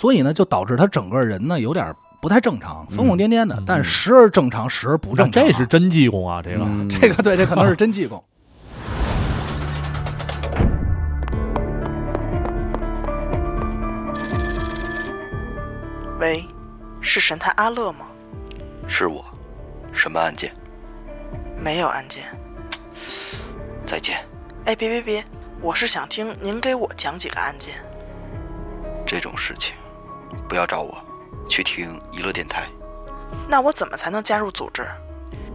[0.00, 5.46] 所以呢，就导致他整个人呢有点不太正常，疯疯癫癫的嗯，但时而正常，时而不正常啊。
[5.46, 8.24] 这是真济公啊，这个嗯， 这个对，这可能是真济公。
[16.18, 16.48] 喂，
[17.02, 18.06] 是神探阿乐吗？
[18.88, 19.22] 是我，
[19.92, 20.50] 什么案件？
[21.62, 22.24] 没有案件。
[23.84, 24.16] 再见。
[24.64, 25.22] 哎，别别别，
[25.60, 27.74] 我是想听您给我讲几个案件。
[29.06, 29.74] 这种事情，
[30.48, 30.96] 不要找我，
[31.48, 32.68] 去听娱乐电台。
[33.48, 34.86] 那我怎么才能加入组织？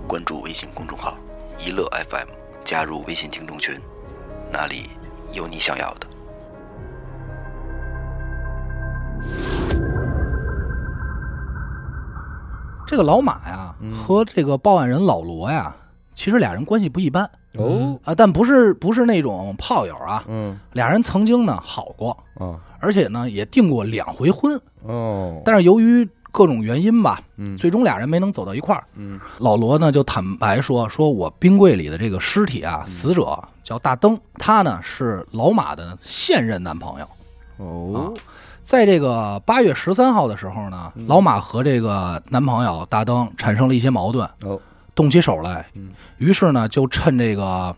[0.07, 1.17] 关注微信公众号
[1.57, 2.27] “一乐 FM”，
[2.63, 3.81] 加入微信听众群，
[4.51, 4.91] 那里
[5.31, 6.07] 有你想要的。
[12.87, 15.75] 这个老马呀嗯和这个报案人老罗呀，
[16.15, 17.29] 其实俩人关系不一般。
[17.57, 20.59] 哦，啊，但不是不是那种炮友啊，嗯。
[20.73, 22.59] 俩人曾经呢好过，啊。
[22.79, 27.55] 而且呢也订过两回婚，哦，但是由于各种原因吧，嗯。
[27.57, 28.83] 最终俩人没能走到一块儿。
[28.95, 29.19] 嗯。
[29.39, 37.07] 老罗呢就坦白说，说我冰柜里的这个尸体啊，死者叫大灯，他呢是老马的现任男朋友。
[37.57, 38.13] 哦。
[38.63, 44.59] 在这个八月十三号的时候呢，老马和这个男朋友大灯产生了一些矛盾，哦
[44.95, 45.65] 动起手来。
[45.73, 47.75] 嗯，于是呢就趁这个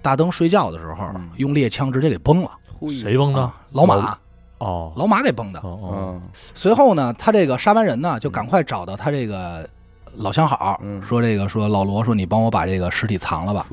[0.00, 1.28] 大灯睡觉的时候，嗯。
[1.36, 2.50] 用猎枪直接给崩了。
[2.88, 3.42] 谁崩的？
[3.42, 3.54] 啊？
[3.72, 4.16] 老马，
[4.58, 4.92] 哦。
[4.96, 5.60] 老马给崩的。
[5.60, 6.22] 哦哦，哦
[6.54, 9.68] 随后呢，他这个杀完人呢，就赶快找到他这个
[10.14, 11.02] 老相好，嗯。
[11.02, 13.66] 说这个说老罗说你帮我把这个尸体藏了吧。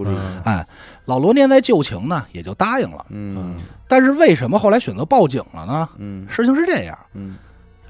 [0.43, 0.67] 哎，
[1.05, 3.05] 老罗念在旧情呢，也就答应了。
[3.09, 3.55] 嗯。
[3.87, 5.87] 但是为什么后来选择报警了呢？
[5.97, 6.27] 嗯。
[6.27, 7.37] 事情是这样，嗯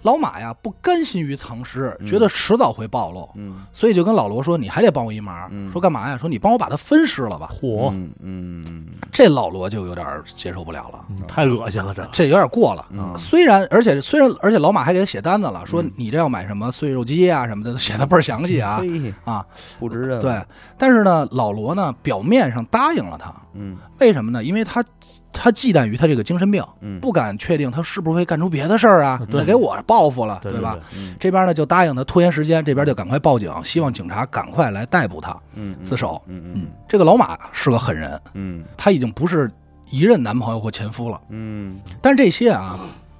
[0.03, 2.07] 老马呀不甘心于藏尸，嗯。
[2.07, 3.61] 觉得迟早会暴露，嗯。
[3.73, 5.47] 所以就跟老罗说：“你还得帮我一忙。
[5.51, 5.71] 嗯。
[5.71, 6.17] 说干嘛呀？
[6.17, 7.49] 说你帮我把它分尸了吧。
[7.51, 8.85] 嚯，嗯嗯。
[9.11, 10.05] 这老罗就有点
[10.35, 12.07] 接受不了了，嗯太恶心了，这。
[12.11, 12.85] 这有点过了。
[12.91, 13.13] 嗯。
[13.17, 18.81] 虽然，而且虽然，而且老马还给他写单子了，说嗯你这要买什么碎肉机啊什么的，都 写的倍儿详细啊
[19.25, 19.45] 啊。
[19.79, 20.41] 不值任务对，
[20.77, 23.77] 但是呢，老罗呢表面上答应了他，嗯。
[23.99, 24.43] 为什么呢？
[24.43, 24.83] 因为他
[25.31, 26.99] 他忌惮于他这个精神病，嗯。
[26.99, 29.39] 不敢确定他是不是会干出别的事儿啊，对。
[29.39, 30.77] 再给我报复了，对吧？？
[30.95, 31.15] 嗯。
[31.19, 35.37] 这边呢就答应他拖延时间，这边就赶快报警，希望警察赶快来逮捕他。
[35.55, 36.21] 嗯自首。
[36.27, 38.63] 嗯嗯，这个老马是个狠人，嗯。
[38.75, 39.51] 他已经不是
[39.89, 41.79] 一任男朋友或前夫了，嗯。
[42.01, 42.79] 但是这些啊，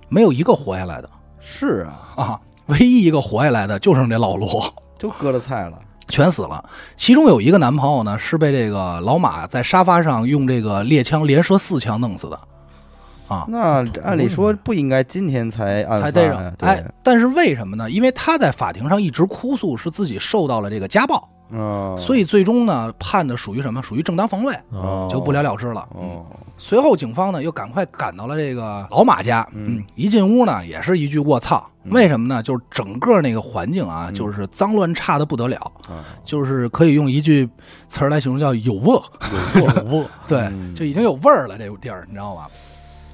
[0.09, 1.09] 没有一个活下来的。
[1.39, 5.79] 是啊，啊，唯一一个活下来的就剩这老罗，就割了菜了。
[6.07, 6.63] 全死了。
[6.95, 12.39] 其中有一个男朋友呢，是被这个老马在沙发上用这个猎枪连射四枪弄死的，
[13.27, 16.53] 啊，那按理说不应该今天才案才逮着。
[16.59, 17.89] 哎，，但是为什么呢？
[17.89, 23.81] 因为他在法庭上一直哭诉是自己受到了这个家暴，哦，所以最终呢判的属于什么？
[23.81, 25.87] 属于正当防卫，哦，就不了了之了。
[25.95, 26.01] 嗯。
[26.01, 26.25] 哦，
[26.57, 29.77] 随后警方呢又赶快赶到了这个老马家，嗯。
[29.77, 31.91] 嗯，一进屋呢也是一句卧槽，嗯。
[31.91, 32.43] 为什么呢？
[32.43, 34.13] 就是整个那个环境啊，嗯。
[34.13, 35.57] 就是脏乱差的不得了，
[35.87, 36.03] 啊。
[36.23, 37.47] 就是可以用一句
[37.87, 39.01] 词儿来形容叫有味儿，
[39.59, 42.49] 有 对嗯，就已经有味儿了这个地儿，你知道吧？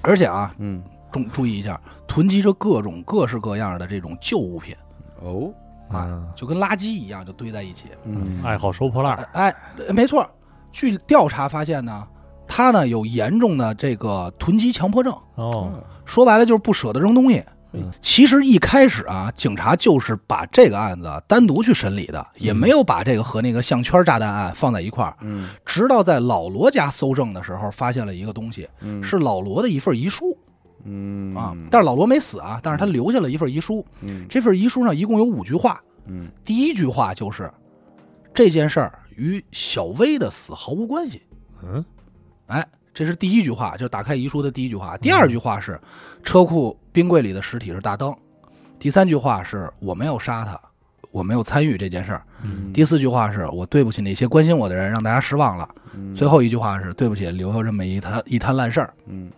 [0.01, 0.81] 而且啊，嗯。
[1.11, 4.75] 注注意一下，囤积着各种各式各样的这种旧物品。
[5.21, 5.53] 哦
[5.93, 7.85] 啊，嗯就跟垃圾一样，就堆在一起。
[8.05, 9.55] 嗯爱好收破烂儿，哎，
[9.87, 10.27] 呃没错，
[10.71, 12.07] 据调查发现呢，
[12.47, 15.13] 他呢有严重的这个囤积强迫症。
[15.35, 15.71] 哦，
[16.05, 17.91] 说白了就是不舍得扔东西嗯。
[18.01, 25.15] 其实一开始啊，警察就是把这个案子单独去审理的，也没有把这个和那个项圈炸弹案放在一块儿。
[25.21, 30.32] 嗯直到在老罗家搜证的时候，发现了一个东西，嗯是老罗的一份遗书
[30.83, 31.55] 嗯啊。
[31.71, 33.85] 但是老罗没死啊，但是他留下了一份遗书。
[34.01, 37.51] 嗯这份遗书上一共有五句话，嗯第一句话就是
[38.33, 41.21] 这件事儿与小薇的死毫无关系。
[41.63, 41.83] 嗯，
[42.47, 44.97] 哎，这是第一句话，就是打开遗书的第一句话。
[44.97, 45.79] 第二句话是
[46.23, 48.13] 车库冰柜里的尸体是大灯。
[48.79, 50.59] 第三句话是我没有杀他，
[51.11, 52.23] 我没有参与这件事儿。
[52.41, 55.69] 嗯第四句话是我对不起那些关心我的人，让大家失望了。
[55.95, 58.93] 嗯最后一句话是对不起，留下这么一摊一摊烂事儿。
[59.05, 59.31] 嗯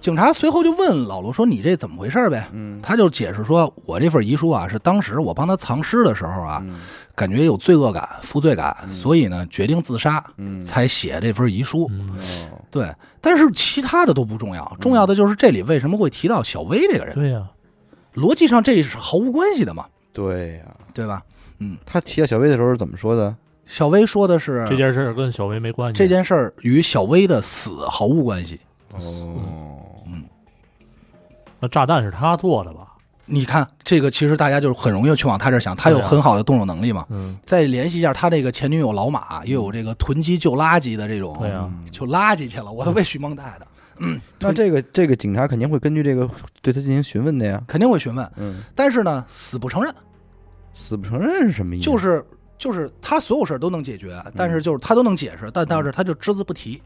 [0.00, 2.80] 警察随后就问老罗说：“你这怎么回事儿呗？”嗯。
[2.82, 6.74] 他就解释说：“我这份遗书啊，是当时我帮他藏尸的时候啊，嗯。
[7.14, 8.92] 感觉有罪恶感、负罪感，嗯。
[8.92, 10.62] 所以呢决定自杀，嗯。
[10.62, 11.90] 才写这份遗书。
[12.70, 17.48] 对，但是其他的都不重要，重要的就是这里为什么会提到小薇这个人，对呀，
[18.14, 21.22] 逻辑上这是毫无关系的嘛，对呀，对吧？
[21.58, 21.76] 嗯。
[21.84, 23.34] 他提到小薇的时候是怎么说的？
[23.66, 28.60] 小薇说的是这件事儿跟小薇没关系，这件事儿与小薇的死毫无关系。
[28.92, 29.78] 哦，
[31.60, 32.94] 那炸弹是他做的吧？
[33.30, 37.04] 你看这个，其实大家就是很容易去往他这儿想，他有很好的动手能力嘛。
[37.10, 43.66] 嗯，再联系一下他这个前女友老马，又有这个囤积旧垃圾的这种，对呀，就垃圾去了，我都被许梦带的，
[43.98, 46.26] 嗯那这个这个警察肯定会根据这个
[46.62, 47.62] 对他进行询问的呀。
[47.66, 48.32] 肯定会询问。
[48.36, 49.94] 嗯，但是呢，死不承认，
[50.72, 51.84] 死不承认是什么意思？
[51.84, 52.24] 就是
[52.56, 56.80] 就是他所有事儿都能解决，但是就是他都能解释，但但是他就只字不提。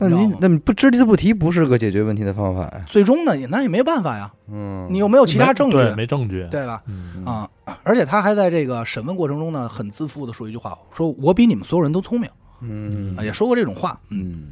[0.00, 2.84] 那你那你不只字不提，不是个解决问题的方法呀。
[2.86, 6.82] 最终呢，也那也没办法呀，嗯，你又没有其他证据，对，没证据，对吧？
[6.86, 7.48] 嗯啊、
[7.82, 12.30] 而且他还在这个审问过程中呢，很自负的说一句话，说我比你们所有人都聪明，
[12.62, 14.00] 嗯啊，也说过这种话。
[14.08, 14.48] 嗯，嗯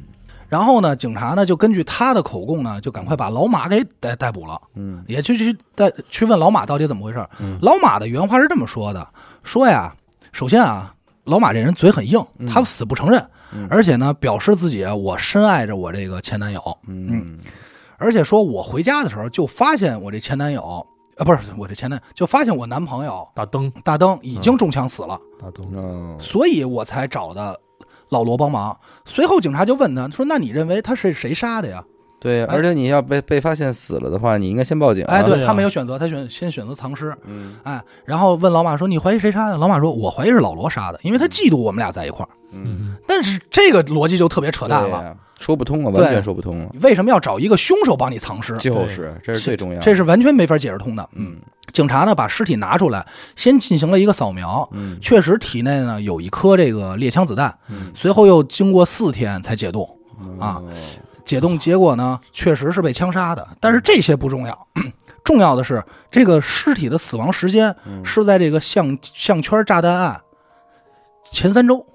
[0.47, 7.23] 然后呢，警察呢就根据他的口供呢，就赶快把老马给逮逮捕了，嗯也去去逮去问老马到底怎么回事。
[7.39, 9.07] 嗯老马的原话是这么说的：
[9.43, 9.93] 说呀，
[10.31, 10.93] 首先啊，
[11.23, 13.23] 老马这人嘴很硬，他死不承认，
[13.53, 13.67] 嗯。
[13.69, 17.39] 而且呢，表示自己啊我深爱着我这个前男友，嗯。
[17.97, 20.87] 而且说我回家的时候就发现我这前男友，
[21.17, 23.69] 呃，不是我这前男，就发现我男朋友大灯。
[23.83, 26.15] 大灯已经中枪死了，大灯，哦。
[26.17, 27.59] 所以我才找的
[28.07, 28.79] 老罗帮忙。
[29.03, 31.83] 随后警察就问他说：“那你认为他是谁杀的呀？
[32.21, 32.55] 对，哎。
[32.55, 35.15] 而且你要被被发现死了的话，你应该先报警？”啊。
[35.15, 37.13] 哎，对他没有选择，他选先选择藏尸。
[37.25, 37.57] 嗯。
[37.63, 42.29] 哎，然后问老马说：“你怀疑谁杀的？”老马说：“我怀疑是老罗杀的，因为他嫉妒我们俩在一块儿。
[42.51, 46.69] 嗯，嗯，但是这个逻辑就特别扯淡了，说不通啊，完全说不通了。
[46.81, 48.57] 为什么要找一个凶手帮你藏尸？
[48.57, 49.81] 就是，这是最重要的。
[49.81, 51.09] 这是完全没法解释通的。
[51.13, 51.37] 嗯。
[51.71, 54.97] 警察呢把尸体拿出来，先进行了一个扫描，嗯。
[54.99, 57.91] 确实体内呢有一颗这个猎枪子弹，嗯。
[57.93, 59.87] 随后又经过四天才解冻。
[60.39, 60.63] 啊哦
[61.23, 64.67] 解冻结果呢，确实是被枪杀的，但是这些不重要，
[65.23, 68.03] 重要的是这个尸体的死亡时间嗯。
[68.03, 70.19] 是在这个项项圈炸弹案
[71.31, 71.85] 前三周，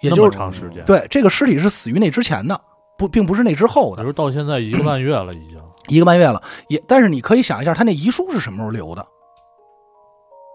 [0.00, 2.60] 也就是长时间，，对这个尸体是死于那之前的，
[2.98, 5.60] 不并不是那之后的比如到现在一个半月了，已经。
[5.88, 6.40] 一个半月了。
[6.68, 9.04] 也但是你可以想一下，他那遗书是什么时候留的？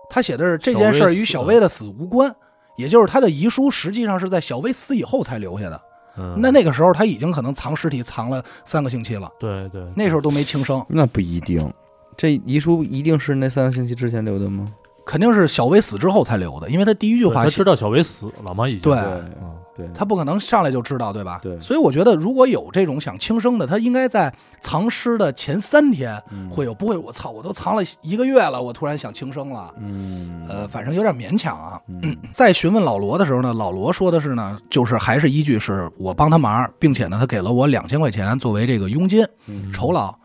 [0.09, 2.33] 他写的是这件事儿与小薇的死无关，
[2.77, 5.81] 也就是他的遗书实际上是在小薇死以后才留下的。
[6.17, 11.69] 嗯，那那个时候他已经可能藏尸体藏了三个星期了，对对，那时候都没轻生，那不一定，
[12.15, 14.71] 这遗书一定是那三个星期之前留的吗？
[15.05, 18.67] 肯定是小薇死之后才留的，因为他第一句话写他知道小薇死了吗？
[18.67, 21.37] 已经对嗯对，他不可能上来就知道，对吧？
[21.43, 29.73] 对所以我觉得如果有这种想轻生的，他应该在藏尸的前三天嗯会有，不会我操，我都藏了一个月了，我突然想轻生了。
[29.77, 31.77] 嗯呃，反正有点勉强啊。
[31.89, 40.15] 嗯 在询问老罗的时候呢，老罗说的是呢，就是还是依据是我帮他忙，并且呢，他给了我两千块钱作为这个佣金嗯酬劳。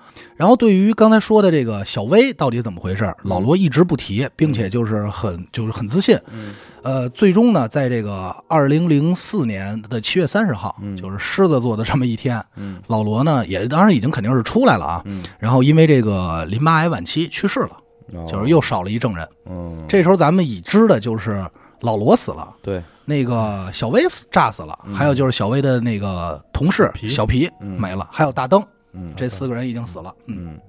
[0.41, 6.19] 然后对于刚才说的这个小薇到底怎么回事，老罗一直不提，并且就是很就是很自信。
[6.33, 6.55] 嗯。
[6.83, 10.97] 呃，最终呢，在这个二零零四年的七月三十号，嗯。
[10.97, 12.81] 就是狮子座的这么一天，嗯。
[12.87, 15.03] 老罗呢也当然已经肯定是出来了啊。
[15.05, 17.77] 嗯，然后因为这个淋巴癌晚期去世了，
[18.15, 18.27] 哦。
[18.27, 19.29] 就是又少了一证人。
[19.45, 19.85] 嗯。
[19.87, 21.45] 这时候咱们已知的就是
[21.83, 22.83] 老罗死了，对。
[23.05, 27.79] 那个小薇死炸死了，还有就是小薇的那个同事小皮嗯。
[27.79, 30.15] 没了，还有大灯，嗯这四个人已经死了。
[30.27, 30.61] 嗯，嗯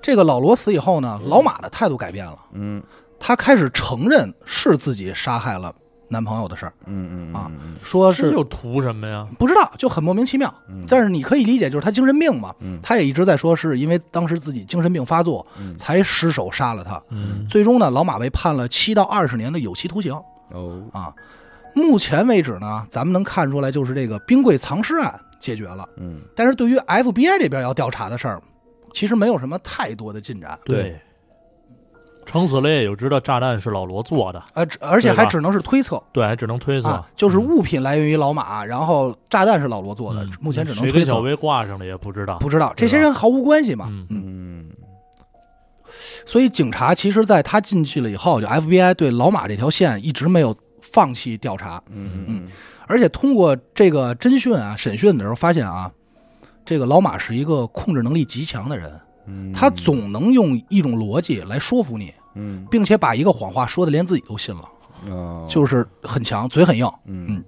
[0.00, 2.82] 这个老罗死以后呢，老马的态度改变了，嗯
[3.20, 5.72] 他开始承认是自己杀害了
[6.08, 9.24] 男朋友的事儿，嗯嗯啊嗯说是又图什么呀？
[9.38, 10.52] 不知道，就很莫名其妙。
[10.68, 17.00] 嗯但是你可以理解，就是他精神病嘛，嗯他也一直在说是因为当时自己精神病发作嗯才失手杀了他。
[17.10, 20.12] 嗯，最终呢，老马被判了七到二十年的有期徒刑
[20.50, 21.14] 哦啊。
[21.74, 26.20] 目前为止呢，咱们能看出来，就是这个冰柜藏尸案解决了，嗯。
[26.34, 28.40] 但是对于 FBI 这边要调查的事儿，
[28.94, 30.58] 其实没有什么太多的进展。
[30.64, 30.98] 对，
[32.24, 36.00] 撑死了也就知道炸弹是老罗做的，呃，而且还只能是推测。
[36.12, 36.88] 对，还只能推测。
[36.88, 43.86] 啊，，就是物品来源于老马，然后炸弹是老罗做的嗯，目前只能推测，跟小薇挂上了也不知道，不知道这些人毫无关系嘛。
[43.90, 44.06] 嗯。
[44.10, 44.70] 嗯，嗯。
[46.24, 52.24] 所以警察其实在他进去了以后，就 FBI 对老马这条线一直没有放弃调查，嗯。
[52.28, 52.48] 嗯
[52.86, 55.90] 而且通过这个侦讯啊、审讯的时候发现啊，
[56.64, 62.66] 这个老马是一个控制能力极强的人，嗯，他总能用一种逻辑来说服你，嗯。
[62.70, 64.62] 并且把一个谎话说的连自己都信了，
[65.10, 65.46] 哦。
[65.48, 67.42] 就是很强，嘴很硬，嗯。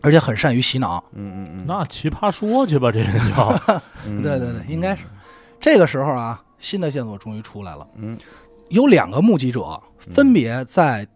[0.00, 1.02] 而且很善于洗脑。
[1.12, 3.54] 嗯嗯嗯，那奇葩说去吧，这人叫，
[4.06, 4.20] 嗯。
[4.20, 5.02] 对对对，应该是。
[5.60, 8.16] 这个时候啊，新的线索终于出来了，嗯。
[8.68, 11.06] 有两个目击者分别在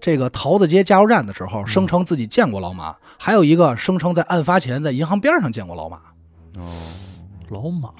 [0.00, 5.98] 这个桃子街加油站的时候声称自己见过老马，还有一个声称在案发前在银行边上见过老马。
[6.58, 6.64] 哦
[7.48, 7.90] 老马，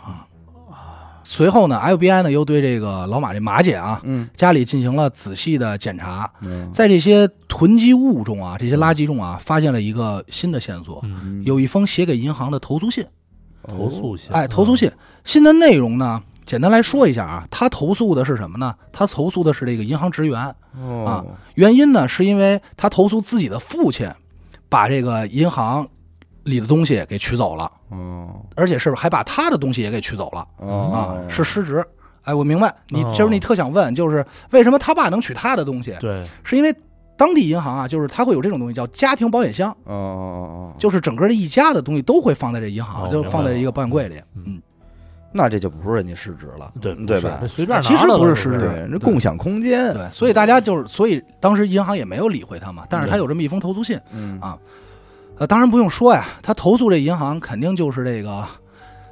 [1.23, 4.29] 随后呢，FBI 呢又对这个老马这马姐啊嗯。
[4.35, 6.69] 家里进行了仔细的检查，嗯。
[6.73, 13.05] 在这些囤积物中啊，这些垃圾中啊，发现了一个新的线索，嗯，有一封写给银行的投诉信。
[13.69, 14.91] 投诉信，哎，投诉信，
[15.25, 18.75] 信的内容呢，简单来说一下啊，他投诉的是什么呢？
[18.93, 21.27] 他投诉的是这个银行职员，哦。
[21.55, 24.09] 原因呢是因为他投诉自己的父亲
[24.69, 25.87] 把这个银行
[26.45, 28.29] 里的东西给取走了，哦。
[28.55, 30.91] 而且是还把他的东西也给取走了哦。
[30.95, 31.85] 啊，是失职。
[32.23, 33.13] 哎，我明白，你哦。
[33.17, 35.97] 就是你特想问，就是为什么他爸能取他的东西？
[36.01, 36.75] 对，是因为
[37.17, 44.17] 当地银行啊，就是他会有这种东西叫家庭保险箱，哦哦哦，就是整个的一家的东西都会放在这银行，哦就放在一个保险柜里。
[44.35, 44.43] 嗯。
[44.47, 44.63] 嗯，
[45.37, 47.41] 那这就不是人家失职了，对对吧？
[47.47, 54.01] 随便其实不是失职对，这共享空间，对，所以大家就是，所以当时银行也没有理会他嘛，但是他有这么一封投诉信。
[54.13, 54.59] 嗯啊
[55.39, 58.43] 呃，当然不用说呀，他投诉这银行肯定就是这个，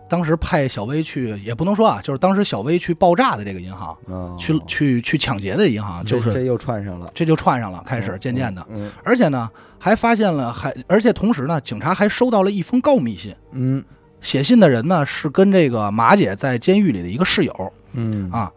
[0.08, 13.84] 当时派小薇去，也不能说啊，就是当时小薇去爆炸的这个银行，哦去去去抢劫的银行，就是这这又串上了，这就串上了，开始渐渐的，嗯而且呢，还发现了，还而且同时呢，警察还收到了一封告密信，嗯
[14.24, 17.72] 写信的人呢是跟这个马姐在监狱里的一个室友。
[17.92, 18.28] 嗯。
[18.32, 18.50] 啊，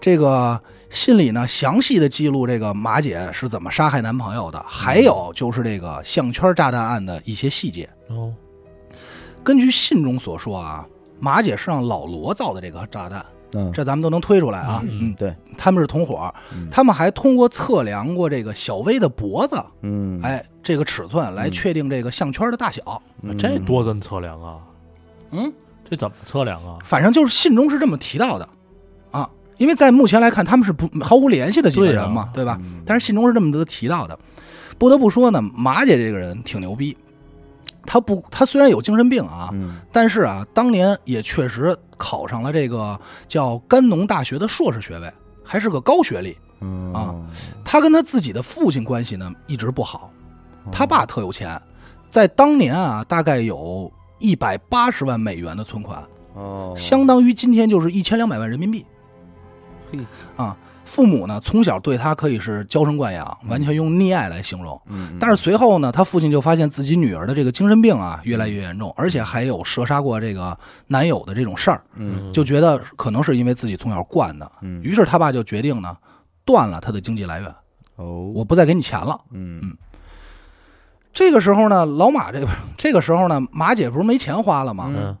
[0.00, 0.60] 这个
[0.90, 7.88] 信里呢详细的记录这个马姐是怎么杀害男朋友的，还有就是这个项圈炸弹案的一些细节。
[8.08, 8.32] 哦，
[9.42, 10.86] 根据信中所说啊，
[11.18, 14.80] 马姐是让老罗造的这个炸弹，嗯，这咱们都能推出来啊。
[14.84, 23.02] 嗯嗯，对，他们是同伙嗯，他们还通过测量过这个小薇的脖子，嗯，哎，这个尺寸来确定这个项圈的大小。
[23.22, 23.36] 嗯。
[23.38, 24.58] 这多怎测量啊？
[25.34, 25.52] 嗯，
[25.88, 26.78] 这怎么测量啊？
[26.84, 28.48] 反正就是信中是这么提到的
[29.10, 29.28] 啊，
[29.58, 32.58] 因为在目前来看，他们是不毫无联系的几个人嘛，对吧？
[32.62, 34.18] 嗯但是信中是这么多提到的。
[34.78, 36.96] 不得不说呢，马姐这个人挺牛逼。
[37.86, 45.12] 她不，她虽然有精神病啊，嗯但是啊，当年也确实考上了这个叫甘农大学的硕士学位，
[45.44, 46.36] 还是个高学历。
[46.60, 47.14] 嗯啊
[47.62, 50.10] 他跟他自己的父亲关系呢一直不好，
[50.72, 51.60] 他爸特有钱，
[52.10, 53.92] 在当年啊，大概有
[54.24, 56.02] 一百八十万美元的存款，
[56.32, 58.86] 哦，相当于今天就是一千两百万人民币。
[59.92, 59.98] 嘿。
[60.34, 60.56] 啊，
[60.86, 64.80] 父母呢从小对他可以是娇生惯养，完全用溺爱来形容。
[64.86, 72.32] 嗯，但是随后呢，他父亲就发现自己女儿的这个精神病啊越来越严重，而且还有射杀过这个男友的这种事儿，嗯。
[72.32, 74.50] 就觉得可能是因为自己从小惯的。
[74.62, 75.94] 嗯，于是他爸就决定呢，
[76.46, 77.54] 断了他的经济来源，
[77.96, 79.20] 哦，我不再给你钱了。
[79.32, 79.76] 嗯
[81.14, 82.44] 这个时候呢，老马这
[82.76, 84.92] 这个时候呢，马姐不是没钱花了吗？
[84.94, 85.16] 嗯，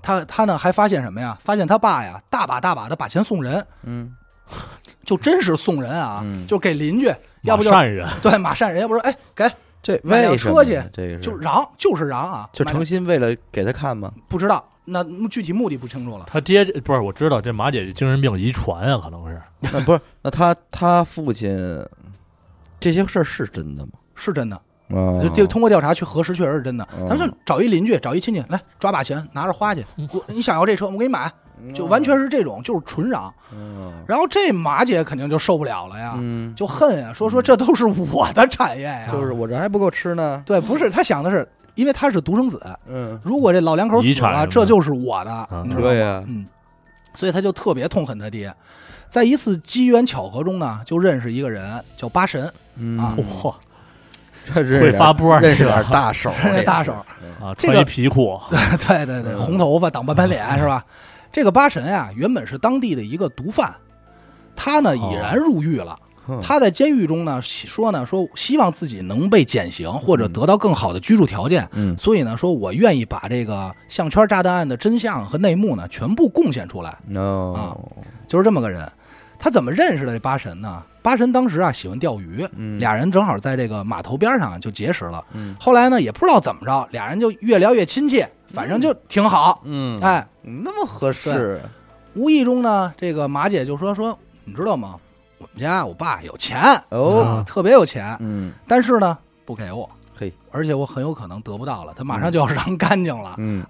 [0.00, 1.36] 他他呢还发现什么呀？
[1.40, 4.14] 发现他爸呀大把大把的把钱送人，嗯
[5.04, 9.50] 就真是送人啊，嗯就给邻居，要不就善人， 对马善人，要不说哎给
[9.82, 14.12] 这买辆为什车去这个是就嚷就是嚷啊，就诚心为了给他看吗？
[14.28, 16.26] 不知道那具体目的不清楚了。
[16.28, 21.56] 他爹不是我知道这马姐精神病遗传啊，可能是那不是，那他他父亲
[22.78, 23.92] 这些事儿是真的吗？
[24.14, 24.60] 是真的，哦
[25.22, 26.84] 就就通过调查去核实，确实是真的。
[26.98, 31.30] 哦他就找一邻居，找一亲戚来抓把钱，拿着花去，我你想要这车，我给你买，
[31.74, 33.32] 就完全是这种，就是纯嚷。
[33.52, 39.06] 嗯然后这马姐肯定就受不了了呀，嗯，就恨呀，说说这都是我的产业呀。
[39.10, 40.42] 就是我这还不够吃呢。
[40.44, 45.88] 对，不是他想的是，因为他是独生子，嗯，如果这老两口死了，这就是我的，嗯你知道吗？
[45.88, 46.46] 对嗯，
[47.14, 48.52] 所以他就特别痛恨他爹。
[49.08, 53.16] 在一次机缘巧合中呢，就认识一个人叫八神，嗯啊
[54.52, 56.92] 会发波儿认识这个点大手，这 大手，
[57.40, 60.84] 啊，这皮裤， 对对对，嗯红头发挡半边脸是吧？
[61.32, 63.72] 这个八神啊，原本是当地的一个毒贩，
[64.56, 65.98] 他呢已然入狱了。
[66.40, 77.76] 他在监狱中呢说呢说希望自己能被减刑或者得到更好的居住条件，嗯所以呢说我愿意把这个项圈炸弹案的真相和内幕呢全部贡献出来，，no，啊
[78.28, 78.88] 就是这么个人。
[79.40, 80.82] 他怎么认识的这八神呢？
[81.02, 82.78] 八神当时啊喜欢钓鱼，嗯。
[82.78, 85.24] 俩人正好在这个码头边上就结识了。
[85.32, 85.56] 嗯。
[85.58, 89.60] 后来呢也不知道怎么着，俩人就越聊越亲切，反正就挺好。
[89.64, 91.60] 嗯，哎，那么合适，
[92.14, 94.96] 无意中呢，这个马姐就说说，你知道吗？
[95.38, 97.22] 我们家我爸有钱哦。
[97.22, 98.52] 啊特别有钱，嗯。
[98.68, 103.34] 但是呢不给我，嘿，而且我很有可能得不到了，他马上就要 让干净了。
[103.38, 103.64] 嗯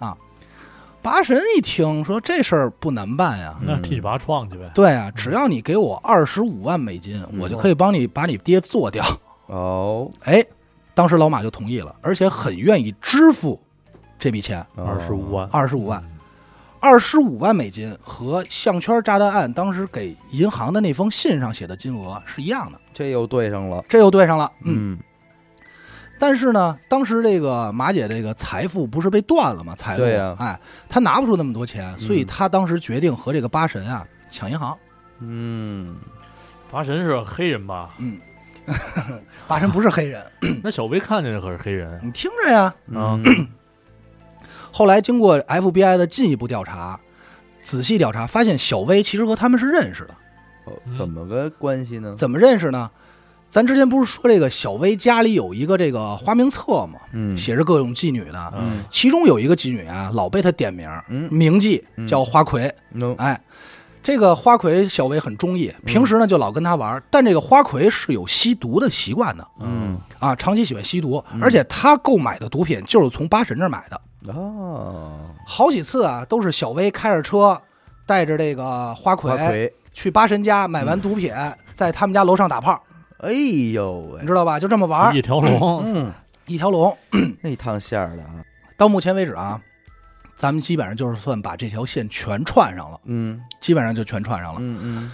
[1.03, 4.71] 八神一听说这事儿不难办呀，那替你拔创去呗。
[4.75, 7.41] 对啊，只要你给我二十五万美金，嗯。
[7.41, 9.05] 我就可以帮你把你爹做掉。
[9.47, 10.45] 哦，哎，
[10.95, 13.61] 当时老马就同意了，而且很愿意支付
[14.19, 14.85] 这笔钱，哦。
[14.85, 16.03] 二十五万，二十五万。
[16.83, 24.51] 二十五万美金和项圈炸弹案当时给银行的那封信上写的金额是一样的，这又对上了，这又对上了。
[24.65, 24.99] 嗯，嗯
[26.21, 29.75] 但是呢，当时这个马姐这个财富不是被断了吗？
[29.75, 34.77] 财路，对呀哎，她拿不出那么多钱，所以嗯她当时决定和这个八神啊抢银行。
[35.21, 35.97] 嗯，
[36.71, 37.95] 八神是黑人吧？
[37.99, 38.19] 嗯，
[39.49, 40.23] 八神不是黑人，
[40.63, 42.63] 那小薇看见的可是黑人你听着呀。
[42.95, 43.49] 啊嗯
[44.73, 47.01] 后来经过 FBI 的进一步调查，
[47.61, 50.15] 仔细调查，发现小薇其实和他们是认识的。
[50.67, 52.15] 哦怎么个关系呢？
[52.17, 52.91] 怎么认识呢？
[53.51, 57.01] 咱之前不是说这个小薇家里有一个这个花名册吗？
[57.13, 57.37] 嗯。
[57.37, 58.85] 写着各种妓女的，嗯。
[58.89, 61.29] 其中有一个妓女啊，老被他点名，嗯。
[61.33, 62.73] 名妓嗯叫花魁。
[62.93, 63.41] ，no，哎，
[64.03, 69.47] 这个花魁小薇很中意，平时呢就老跟他玩，但这个花魁是有吸毒的习惯的。
[69.59, 69.99] 嗯。
[70.21, 74.01] 啊，长期喜欢吸毒，而且他购买的毒品就是从八神这儿买的，
[74.33, 77.61] 哦，好几次啊都是小薇开着车
[78.07, 81.33] 带着这个花魁花魁，去八神家买完毒品，
[81.73, 82.81] 在他们家楼上打炮，
[83.23, 83.33] 哎
[83.73, 84.21] 呦喂。
[84.21, 84.59] 你，知道吧？
[84.59, 85.15] 就这么玩儿。
[85.17, 85.23] 一。
[85.23, 86.13] 条龙，嗯
[86.47, 86.97] 一条龙。
[87.43, 88.43] 那趟线儿的啊，
[88.77, 89.61] 到目前为止啊，
[90.37, 93.41] 咱们基本上就是算把这条线全串上了，嗯。
[93.61, 94.59] 基本上就全串上了。
[94.61, 95.13] 嗯嗯。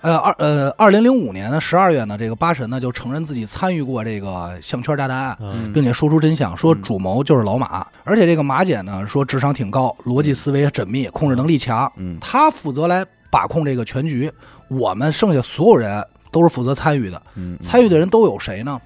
[0.00, 5.72] 呃，二呃，二零零五年的十二月呢，这个八神呢就承认自己参与过这个项圈炸弹案，嗯。
[5.72, 12.16] 并且说出真相，说主谋就是老马，而且这个马姐呢说智商挺高，逻辑思维缜密，控制能力强，嗯。
[12.20, 14.32] 他负责来把控这个全局，
[14.68, 17.22] 我们剩下所有人都是负责参与的。
[17.34, 18.80] 嗯，参与的人都有谁呢？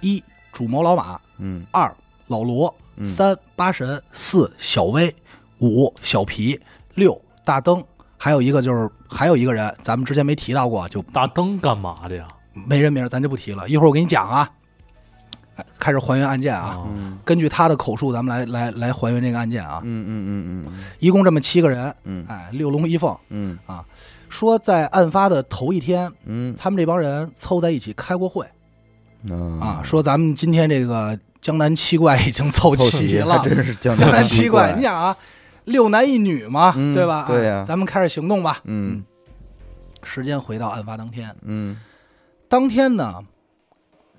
[0.00, 0.22] 一
[0.52, 1.64] 主谋老马，嗯。
[1.70, 1.94] 二
[2.26, 3.06] 老罗，嗯。
[3.06, 5.14] 三八神，四小威，
[5.60, 6.60] 五小皮，
[6.94, 7.82] 六大灯，
[8.16, 12.26] 还有一个就是还有一个人，咱们之前没提到过，就大灯干嘛的呀？
[12.52, 13.68] 没人名，咱就不提了。
[13.68, 14.50] 一会儿我给你讲啊，
[15.56, 16.84] 哎开始还原案件啊。
[16.86, 17.18] 嗯。
[17.24, 19.80] 根据他的口述，咱们来来来还原这个案件啊。
[19.84, 20.84] 嗯嗯嗯嗯。
[20.98, 22.26] 一共这么七个人，嗯。
[22.28, 23.16] 哎，六龙一凤。
[23.30, 23.58] 嗯
[24.32, 26.54] 说在案发的头一天，嗯。
[26.58, 28.46] 他们这帮人凑在一起开过会。
[29.30, 35.14] 嗯啊，说咱们今天这个江南七怪已经凑凑齐了，还真是江江南七七怪，你想啊，
[35.64, 37.26] 六男一女嘛，嗯对吧？
[37.28, 37.60] 对呀。
[37.60, 38.60] 哎咱们开始行动吧。
[38.64, 39.04] 嗯。
[40.02, 41.78] 时间回到案发当天，嗯。
[42.48, 43.22] 当天呢，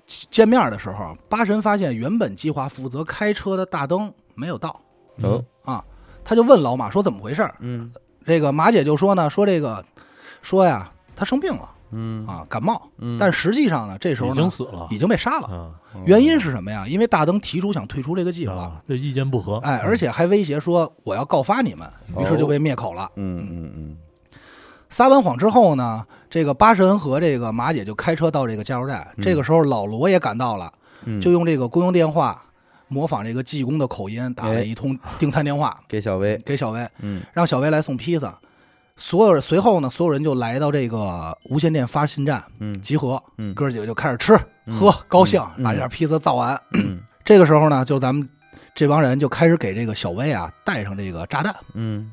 [0.06, 4.80] 见面的时候，八神发现原本计划负责开车的大灯没有到。
[5.22, 5.44] 哦。
[5.64, 5.84] 啊，
[6.24, 7.56] 他就问老马说怎么回事儿。
[7.58, 7.92] 嗯。
[8.24, 9.84] 这个马姐就说呢，说这个
[10.44, 12.24] 说呀，他生病了嗯。
[12.26, 14.86] 啊，感冒，嗯，但实际上呢，这时候已呢经死了。
[14.90, 15.48] 已经被杀了。
[15.48, 15.70] 啊
[16.04, 16.84] 原因是什么呀？
[16.88, 19.58] 因为大灯提出想退出这个计划，啊，这意见不合。
[19.58, 21.88] 哎，而且还威胁说我要告发你们，
[22.18, 23.08] 于是就被灭口了。
[23.14, 23.96] 嗯嗯嗯。
[24.90, 29.06] 撒完谎之后呢，这个八神和这个马姐就开车到这个加油站。
[29.22, 30.72] 这个时候老罗也赶到了，
[31.04, 32.42] 嗯，就用这个公用电话
[32.88, 34.54] 模仿这个济公的口音打哎。
[34.54, 35.80] 了一通订餐电话。
[35.88, 37.22] 给小薇，给小薇，嗯。
[37.32, 38.36] 让小薇来送披萨。
[38.96, 44.38] 所有人随后呢，所有人就来到这个无线电发信站嗯集合，嗯哥几个就开始吃
[44.70, 46.58] 喝，高兴，嗯把这点披萨造完。
[46.72, 48.28] 嗯 这个时候呢，就咱们
[48.74, 51.54] 这帮人就开始给这个小薇啊带上这个炸弹。
[51.74, 52.12] 嗯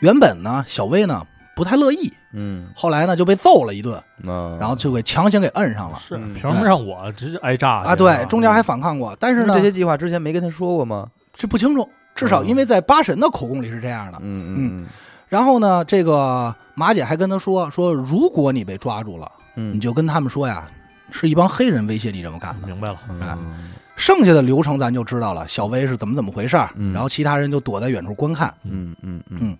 [0.00, 1.22] 原本呢，小薇呢
[1.54, 7.94] 不太乐意，嗯后来呢就被揍了一顿，嗯，然后就给强行给摁上了是嗯凭什么让我直接挨炸去啊。
[7.94, 11.06] 对，中间还反抗过，但是呢这些计划之前没跟他说过吗？
[11.34, 14.18] 这不清楚，至少因为在八神的口供里是这样的。
[14.22, 14.86] 嗯嗯
[15.32, 20.68] 然后呢，这个马姐还跟他说说，如果你被抓住了，嗯，你就跟他们说呀，
[21.10, 22.66] 是一帮黑人威胁你这么干的。
[22.66, 23.72] 明白了，哎嗯。
[23.96, 26.92] 剩下的流程咱就知道了，小薇是怎么怎么回事儿，嗯。
[26.92, 28.52] 然后其他人就躲在远处观看。
[28.64, 29.38] 嗯嗯嗯。
[29.40, 29.56] 嗯。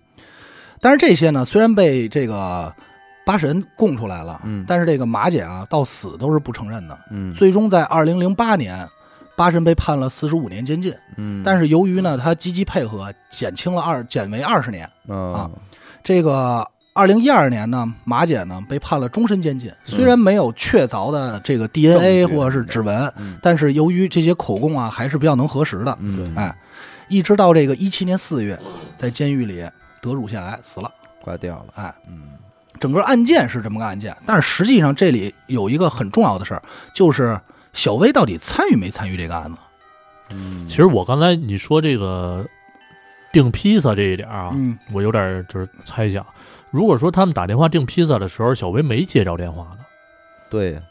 [0.79, 2.71] 但是这些呢，虽然被这个
[3.25, 4.63] 八神供出来了，嗯。
[4.67, 6.95] 但是这个马姐啊，到死都是不承认的。
[7.09, 8.87] 嗯，最终在二零零八年，
[9.35, 10.93] 八神被判了四十五年监禁。
[11.17, 14.89] 嗯，但是由于呢，他积极配合，减轻了二减为二十年。
[15.07, 15.49] 啊
[16.03, 23.37] 这个二零一二年呢，马姐呢被判了终身监禁，虽然没有确凿的这个 DNA 或者是指纹，嗯。
[23.41, 25.97] 但是由于这些口供啊，还是比较能核实的。
[26.01, 26.33] 嗯。
[26.35, 26.55] 哎，
[27.07, 28.59] 一直到这个一七年四月，
[28.95, 29.65] 在监狱里
[30.01, 30.91] 得乳腺癌死了。
[31.21, 32.29] 挂掉了，哎，嗯。
[32.79, 36.61] 整个案件是这么个案件，但是实际上这里有一个很重要的事儿，
[36.93, 37.39] 就是
[37.73, 39.57] 小薇到底参与没参与这个案子？
[40.31, 42.45] 嗯，其实我刚才你说这个
[43.31, 46.25] 订披萨这一点啊，嗯，我有点就是猜想，
[46.71, 49.79] 如果说他们打电话订披萨的时候，小薇没接着电话呢，
[50.49, 50.81] 对呀，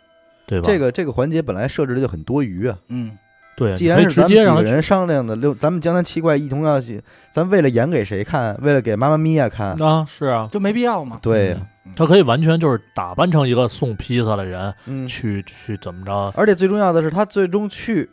[0.47, 0.65] 对吧？
[0.67, 2.77] 这个这个环节本来设置的就很多余啊。
[2.89, 3.17] 嗯，
[3.57, 7.03] 对，既然是咱们几直接让他个人商量的六，咱们江南七怪一同要去，
[7.33, 8.57] 咱为了演给谁看？
[8.61, 9.81] 为了给妈妈咪呀看？
[9.83, 11.19] 啊，是啊，就没必要嘛。
[11.23, 11.57] 对呀，
[11.97, 16.33] 他可以完全就是打扮成一个送披萨的人，嗯，去去怎么着？
[16.37, 18.09] 而且最重要的是，他最终去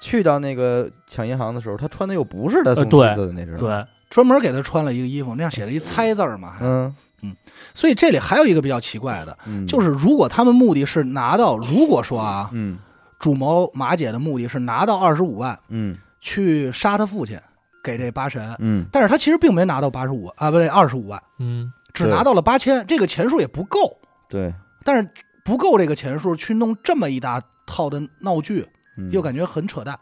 [0.00, 6.54] 去到那个抢银行的时候，他穿的又不是他送披萨的那身，，对，专门给他穿了一个衣服，那样写了一“猜”字儿嘛。
[6.60, 6.94] 嗯。
[7.22, 7.34] 嗯。
[7.72, 12.78] 所以这里还有一个比较奇怪的，嗯，就是如果他们目的是拿到，如果说啊，嗯。
[13.20, 15.96] 主谋马姐的目的是拿到二十五万嗯。
[16.20, 17.38] 去杀他父亲，
[17.82, 18.84] 给这八神，嗯。
[18.92, 23.98] 但是他其实并没拿到八十五啊，不对，二十五万，嗯，只拿到了八千，这个钱数也不够。
[24.28, 24.52] 对，
[24.84, 25.08] 但是
[25.44, 28.68] 不够这个钱数去弄这么一大套的闹剧，
[28.98, 29.98] 嗯又感觉很扯淡。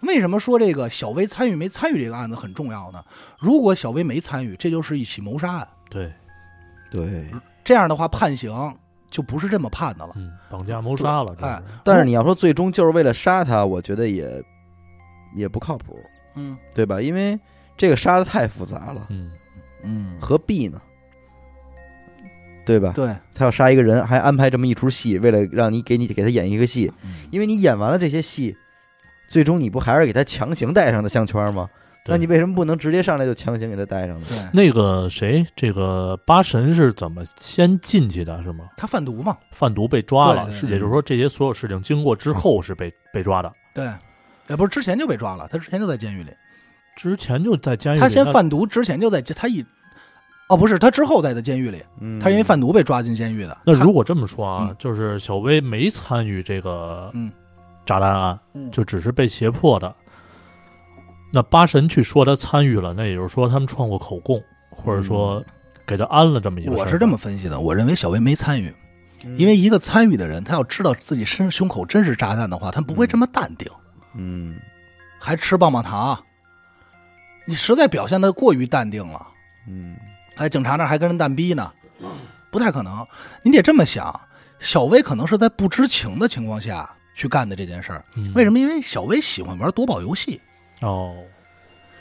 [0.00, 3.02] 为什么说这个小薇参与没参与这个案子很重要呢？
[3.38, 6.12] 如果小薇没参与，这就是一起谋杀案，对，
[6.90, 7.30] 对，
[7.62, 8.52] 这样的话判刑
[9.08, 10.12] 就不是这么判的了。
[10.16, 14.44] 嗯，绑架谋杀了，哎但是你要说最终就是为了杀他，我觉得也
[15.36, 15.96] 也不靠谱，
[16.34, 17.00] 嗯对吧？
[17.00, 17.38] 因为
[17.76, 19.30] 这个杀的太复杂了，嗯，
[19.84, 20.82] 嗯，何必呢？
[22.64, 22.92] 对吧？
[22.94, 26.90] 对，他要杀一个人，还安排这么一出戏，为了让你给你给他演一个戏，
[27.30, 28.56] 因为你演完了这些戏，
[29.28, 31.68] 最终你不还是给他强行戴上的项圈吗？
[32.06, 34.26] 那你为什么不能直接上来就强行给他戴上呢？
[34.28, 38.42] 对，那个谁，这个八神是怎么先进去的？
[38.42, 38.66] 是吗？
[38.76, 43.50] 他贩毒嘛，贩毒被抓了，是也就是说这些所有事情经过之后是被被抓的。
[43.74, 43.88] 对，
[44.48, 46.30] 也不是之前就被抓了，他之前就在监狱里，
[46.94, 49.64] 之前就在监狱里，他先贩毒之前就在他一，
[50.48, 53.56] 哦不是，他之后在的监狱里，嗯他因为贩毒被抓进监狱的。
[53.64, 57.32] 那如果这么说啊，嗯就是小薇没参与这个嗯
[57.86, 59.94] 炸弹案，嗯就只是被胁迫的。
[61.32, 64.40] 那八神去说他参与了，那也就是说他们串过口供，
[64.70, 65.42] 或者说
[65.86, 66.72] 给他安了这么一个。
[66.72, 68.72] 我是这么分析的，我认为小薇没参与，
[69.24, 73.66] 嗯因为一个参与的人，他要知道自己身胸口真是炸弹的话，他不会这么淡定，
[74.14, 74.56] 嗯
[75.18, 76.22] 还吃棒棒糖。
[77.46, 79.26] 你实在表现的过于淡定了，
[79.66, 79.96] 嗯
[80.34, 81.70] 还警察那还跟人蛋逼呢，
[82.50, 83.06] 不太可能。
[83.42, 84.20] 你得这么想，
[84.58, 88.04] 小薇可能是在不知情的情况下去干的这件事儿。
[88.16, 88.58] 嗯为什么？
[88.58, 90.40] 因为小薇喜欢玩夺宝游戏，
[90.82, 91.14] 哦，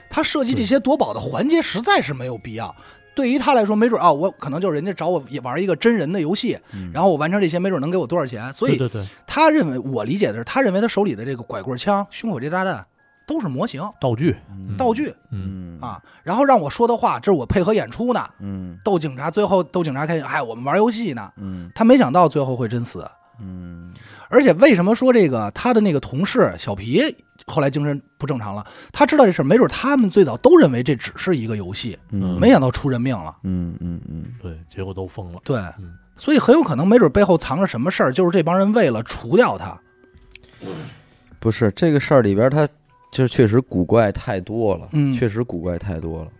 [0.09, 2.75] 他设计这些夺宝的环节实在是没有必要。
[3.15, 8.51] 对于他来说，没准啊，我可能就是人家找我也玩一个真人的游戏，嗯然后我完成这些，没准能给我多少钱。
[8.53, 12.83] 所以对对对，他认为，我理解的是，他认为他手里的这个拐棍枪、胸口这炸弹
[13.25, 16.01] 都是模型、道具，嗯道具嗯，嗯啊。
[16.23, 21.31] 然后让我说的话，这是我配合演出呢，嗯逗警察，最后逗警察开心，哎，我们玩游戏呢。
[21.37, 23.07] 嗯他没想到最后会真死，
[23.39, 23.93] 嗯
[24.29, 27.03] 而且为什么说这个他的那个同事小皮
[27.45, 28.65] 后来精神不正常了？
[28.91, 33.37] 他知道这事儿，没准他们最早都认为这只是一个游戏，嗯没想到出人命了。
[33.43, 35.39] 嗯嗯嗯对，结果都疯了。
[35.43, 39.77] 对，嗯所以很有可能没准背后藏着什么事儿，就是这帮人为了除掉他。
[41.39, 42.67] 不是这个事儿里边，他
[43.13, 46.31] 就是确实古怪太多了，嗯确实古怪太多了。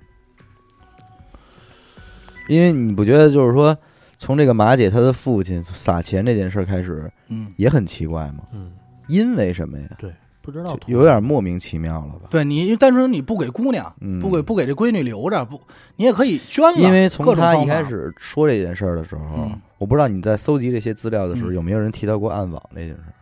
[2.49, 3.77] 因为你不觉得就是说，
[4.17, 8.43] 从这个马姐她的父亲撒钱这件事儿开始，嗯，也很奇怪吗？
[8.51, 8.71] 嗯，
[9.07, 9.87] 因为什么呀？
[9.99, 10.11] 对
[10.41, 12.27] 不知道就有点莫名其妙了吧？
[12.29, 15.61] 对你单纯你不给姑娘，嗯，不给不给这闺女留着，不，
[15.95, 16.79] 你也可以捐了。
[16.79, 23.13] 因为从各种方法他一开，始说这件事儿的时候，嗯我不知道你在搜集这些资料的时候，嗯有没有人提到过暗网这件事儿。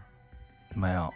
[0.73, 1.13] 没有，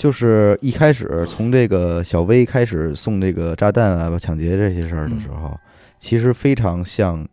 [0.00, 5.58] 就是一开始从这个小薇开始送这个炸弹啊、抢劫这些事儿的时候，嗯。
[5.98, 7.28] 其实非常像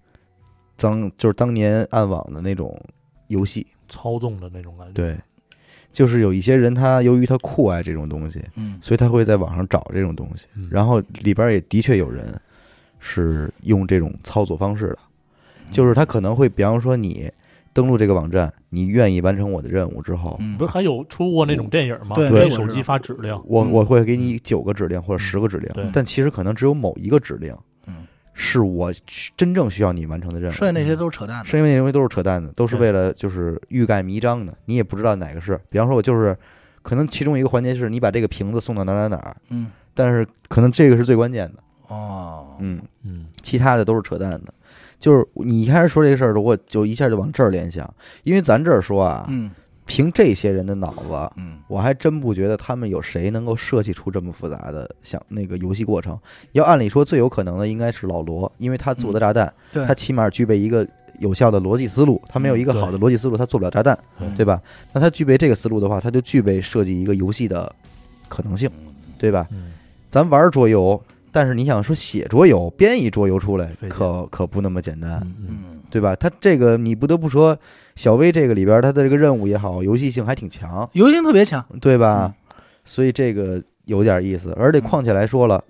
[0.76, 2.78] 当就是当年暗网的那种
[3.28, 3.66] 游戏。
[3.88, 4.92] 操纵的那种感觉。
[4.92, 5.18] 对，
[5.94, 8.78] 就是有一些人他由于他酷爱这种东西，嗯。
[8.82, 10.68] 所以他会在网上找这种东西，嗯。
[10.70, 12.38] 然后里边也的确有人
[13.00, 15.00] 是用这种操作方式的，
[15.72, 17.32] 就是他可能会，比方说你
[17.72, 22.16] 登录这个网站，你愿意完成我的任务之后，嗯不是还有出过那种电影吗？
[22.16, 23.34] 对手机发指令。
[23.34, 27.56] 嗯我我会给你九个指令或者十个指令，对但其实可能只有某一个指令，
[27.86, 30.54] 嗯，是我去真正需要你完成的任务。
[30.54, 31.46] 剩下那些都是扯淡的。
[31.46, 35.60] 是因为那东西都是扯淡的，都是对为了就是欲盖弥彰的，你也不知道哪个是。
[35.70, 36.38] 比方说，我就是
[36.82, 44.54] 可能其中一个环节是你把这个瓶子送到哪哪哪儿，嗯，但是可能这个是最关键的，哦，嗯，嗯，其他的都是扯淡的。
[45.00, 47.92] 就是你一开始说这个事儿的时候，我就一下就往这儿联想，
[48.24, 49.52] 因为咱这儿说啊，嗯
[49.86, 56.20] 凭这些人的脑子，嗯我还真不觉得他们有谁能够设计出这么复杂的想那个游戏过程。
[56.52, 60.86] 要按理说最有可能的应该是老罗，因为他做的炸弹，对他起码具备一个
[61.20, 62.22] 有效的逻辑思路。
[62.28, 64.62] 他没有一个嗯好的逻辑思路，他做不了炸弹，对对吧？
[64.92, 67.74] 那他具备这个思路的话，他就具备设计一个游戏的
[68.28, 68.70] 可能性，
[69.18, 69.48] 对吧？
[69.52, 69.72] 嗯，
[70.12, 71.02] 咱玩桌游，
[71.38, 76.16] 但是你想说写桌游、编一桌游出来可可不那么简单，嗯对吧？
[76.16, 77.56] 他这个你不得不说，
[77.96, 80.90] 小薇这个里边他的这个任务也好，游戏性还挺强。
[80.94, 81.64] 游戏性特别强。
[81.80, 82.34] 对吧？
[82.84, 85.64] 所以这个有点意思，而且况且来说了，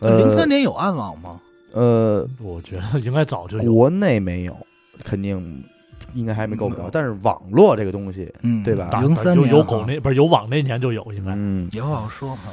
[0.00, 1.40] 呃，零三年有暗网吗？
[1.72, 3.72] 呃，我觉得应该早就有。
[3.72, 4.54] 国内没有，
[5.02, 5.64] 肯定
[6.12, 11.32] 应该还没够不着，但是网络这个东西，嗯，对吧零三有年有狗那不是有网那年就有，应该。
[11.34, 12.52] 嗯，也不好说哈。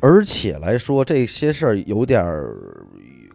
[0.00, 2.56] 而且来说这些事儿有点儿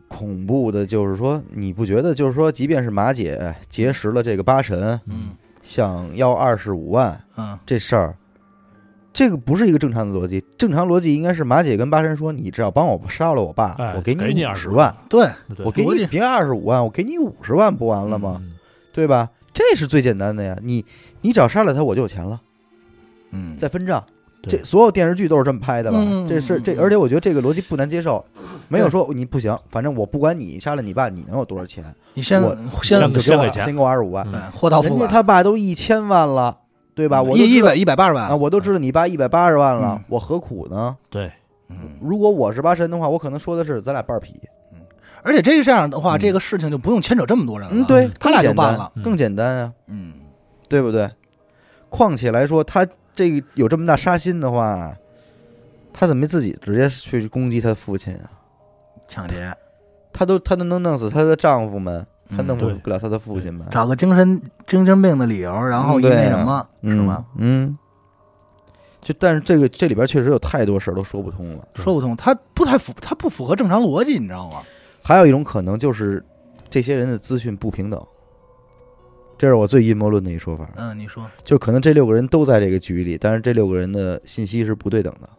[0.07, 5.31] 恐怖的，就是说你不觉得，就是说，即便是马姐结识了这个八神，嗯
[5.61, 8.15] 想要二十五万嗯这事儿。
[9.11, 15.25] 这个不是一个正常的逻辑，正常逻辑应该是马姐跟八神说：“你只要帮我杀了我爸，哎我给给你20五十万，对，
[15.55, 18.37] 对我给你别二十五万，我给你五十万，不完了吗？
[18.41, 18.51] 嗯
[18.91, 19.29] 对吧？
[19.53, 20.57] 这是最简单的呀。
[20.61, 20.85] 你
[21.21, 22.41] 你只要杀了他，我就有钱了，
[23.31, 24.05] 嗯再分账。
[24.45, 25.97] 对这所有电视剧都是这么拍的吧？
[26.01, 28.23] 嗯这是这，嗯而且我觉得这个逻辑不难接受，
[28.67, 31.83] 没有说你不行，反正我不管你杀了你爸，你能有多少钱？
[32.13, 34.25] 你先我先给我先给我二十五万。
[34.31, 36.57] 嗯货到付款，人家他爸都一千万了，
[36.93, 37.21] 对吧？
[37.21, 40.95] 我一一百一百八十万啊，我都知道你爸一百八十万了嗯，我何苦呢？
[41.09, 41.31] 对，
[41.69, 44.33] 嗯如果我是八神的话，我可能说的是咱俩半儿劈。
[45.23, 47.73] 而且这个这样的话，嗯这个事情就不用牵扯这么多人了。
[47.75, 48.91] 嗯，对，他俩就办了。
[48.95, 49.73] 嗯更简单啊。
[49.87, 50.13] 嗯
[50.69, 51.09] 对不对？
[51.89, 52.85] 况且来说，他
[53.15, 54.95] 这个有这么大杀心的话，
[55.93, 58.29] 他怎么没自己直接去攻击他父亲啊？
[59.07, 59.53] 抢劫，
[60.11, 67.25] 他都他都能弄死他的丈夫们，他嗯弄对不了他的父亲们，找个精神精神病的理由，然后一嗯对啊那什么，是吗？
[67.37, 67.77] 嗯，
[69.01, 71.67] 就但是这个这里边确实有太多事儿都说不通了。
[71.75, 74.63] 说不通，他不太符，他不符合正常逻辑，你知道吗？
[75.03, 76.23] 还有一种可能就是
[76.69, 78.03] 这些人的资讯不平等，
[79.37, 85.29] 这是我最阴谋论的一说法，嗯，你说，就可能这六个人都在这个局里，但是这六个人的信息是不对等的。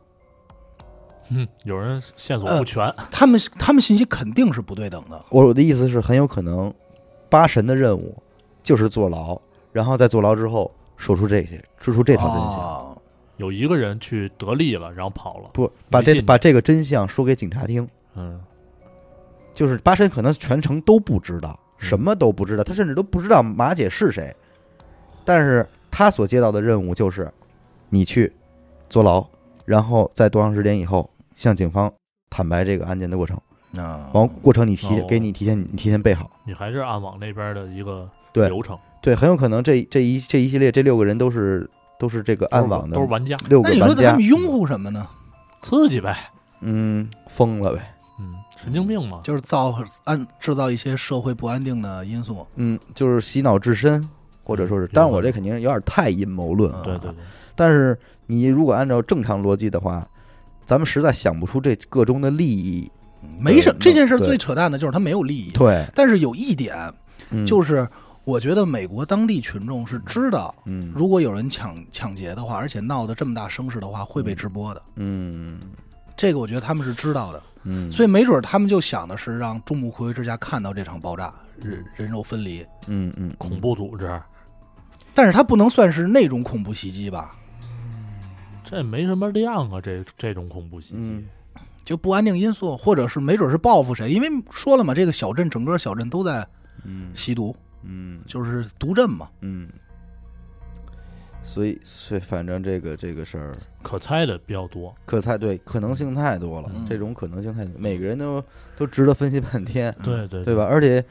[1.30, 5.24] 嗯，有人线索不全，他们他们信息肯定是不对等的。
[5.30, 6.72] 我我的意思是，很有可能
[7.28, 8.14] 八神的任务
[8.62, 9.40] 就是坐牢，
[9.72, 13.02] 然后在坐牢之后说出这些，说出这套真相，哦
[13.38, 15.50] 有一个人去得利了，然后跑了。
[15.52, 17.86] 不把这把这个真相说给警察听。
[18.14, 18.40] 嗯，
[19.54, 24.34] 就是八神可能全程都不知道，什么都不知道，他甚至都不知道马姐是谁，
[25.24, 27.30] 但是他所接到的任务就是，
[27.90, 28.32] 你去
[28.88, 29.24] 坐牢，
[29.64, 31.92] 然后在多长时间以后向警方
[32.30, 33.36] 坦白这个案件的过程，
[33.76, 41.68] 啊，完过程你提哦给你提前你提前备好，你还是暗网那边的一个对流程，对，很有可能这这一这一系列这六个人都是
[41.98, 45.06] 都是这个暗网的都是玩家，六那你说个玩家他们，拥护什么呢？
[45.62, 46.16] 刺激呗。
[46.60, 47.95] 嗯，疯了呗，嗯，
[48.56, 49.20] 神经病嘛。
[49.22, 52.46] 就是造安制造一些社会不安定的因素。
[52.56, 54.08] 嗯，就是洗脑至深，
[54.42, 57.14] 或者说是，嗯但是我这肯定是有点太阴谋论了，嗯对对对，
[57.54, 60.06] 但是你如果按照正常逻辑的话，
[60.64, 62.90] 咱们实在想不出这个中的利益。
[63.38, 66.76] 没什么这件事最扯淡的就是他没有利益，对，但是有一点
[67.30, 67.44] 嗯。
[67.44, 67.86] 就是，
[68.24, 70.92] 我觉得美国当地群众是知道，嗯。
[70.94, 74.82] 如果有人抢抢劫的话，而且闹得这么大声势的话，会被直播的。
[74.94, 75.58] 嗯。
[76.16, 82.64] 这个我觉得他们是知道的，嗯，所以没准他们就想的是让众目睽睽之下看到这场爆炸，人人肉分离。
[82.86, 84.20] 嗯嗯恐怖组织，
[85.12, 87.36] 但是它不能算是那种恐怖袭击吧？
[88.62, 91.24] 这没什么量啊，这这种恐怖袭击嗯。
[91.84, 94.10] 就不安定因素，或者是没准是报复谁？
[94.10, 96.44] 因为说了嘛，这个小镇整个小镇都在
[96.82, 97.54] 嗯吸毒，
[97.84, 99.28] 嗯就是毒镇嘛。
[99.40, 99.68] 嗯，
[101.46, 104.92] 所以所以反正这个这个事儿可猜的比较多。
[105.04, 108.42] 可猜对可能性太多了，嗯这种可能性太多，每个人都
[108.76, 110.64] 都值得分析半天，对对对吧？？
[110.64, 111.02] 而且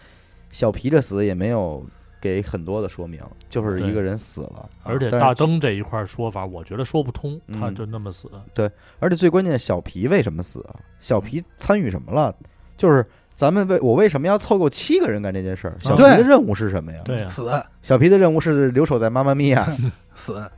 [0.52, 1.86] 小皮的死也没有
[2.20, 8.30] 给很多的说明，就是一个人死了，而且但是大灯这一块说法，我觉得说不通，嗯他就那么死。
[8.54, 8.70] 对
[9.00, 10.76] 而且最关键，小皮为什么死啊？
[11.00, 12.36] 小皮参与什么了？
[12.76, 13.06] 就是
[13.36, 15.76] 咱们为我为什么要凑够七个人干这件事儿？
[15.82, 17.00] 小皮的任务是什么呀？
[17.04, 17.52] 对呀，死。
[17.82, 19.68] 小皮的任务是留守在妈妈咪呀，
[20.16, 20.50] 死，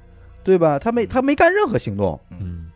[0.43, 0.77] 对吧？
[0.77, 2.67] 他没他没干任何行动，嗯，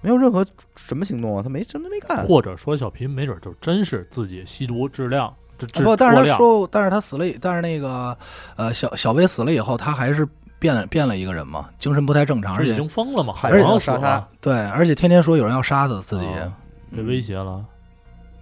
[0.00, 0.46] 没有任何
[0.76, 2.24] 什么行动啊，他没什么都没干。
[2.26, 8.16] 或者说小皮没准就真是自己吸毒质量，这质不，但是他说，但是他死了，但是那个
[8.54, 10.26] 呃小小薇死了以后，他还是
[10.60, 16.52] 变了变了一个人嘛，精神不太正常，而已且经疯了嘛，海好王要杀他像死了，对，而且天天说有人要杀他自己，哦
[16.96, 17.64] 被威胁了。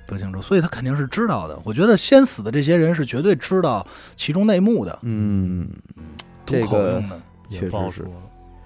[0.06, 1.58] 不清楚，所以他肯定是知道的。
[1.64, 3.86] 我觉得先死的这些人是绝对知道
[4.16, 5.68] 其中内幕的，嗯，
[6.44, 7.02] 这个
[7.50, 7.70] 确实是。
[7.70, 8.06] 不好说。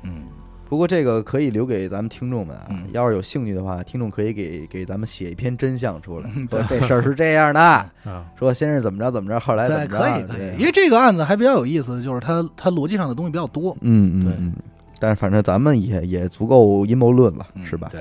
[0.02, 0.22] 嗯，
[0.68, 6.78] 不过这个可以留给咱们听众们啊嗯，要是有兴趣的话，听众可以给给咱们写一篇真相出来嗯，说对。
[6.78, 14.54] 这事儿是这样的，啊，说先是怎么着怎么着，后来怎对，么着，可以可以，因为这个案子还比较有意思，就是它它逻辑上的东西比较多，嗯嗯嗯，
[15.00, 17.88] 但是反正咱们也也足够阴谋论了，嗯是吧？
[17.90, 18.00] 对，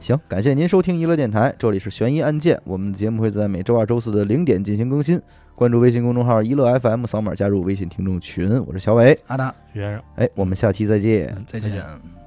[0.00, 5.20] 行，感谢您收听娱乐电台，这里是悬疑案件，我们的节目会在每周二、周四的零点进行更新。
[5.54, 8.64] 关注微信公众号“一乐 FM”，扫码加入微信听众群。
[8.64, 10.02] 我是小伟，阿达，徐先生。
[10.14, 11.26] 哎，我们下期再见。
[11.46, 11.70] 再见。
[11.70, 12.17] 再见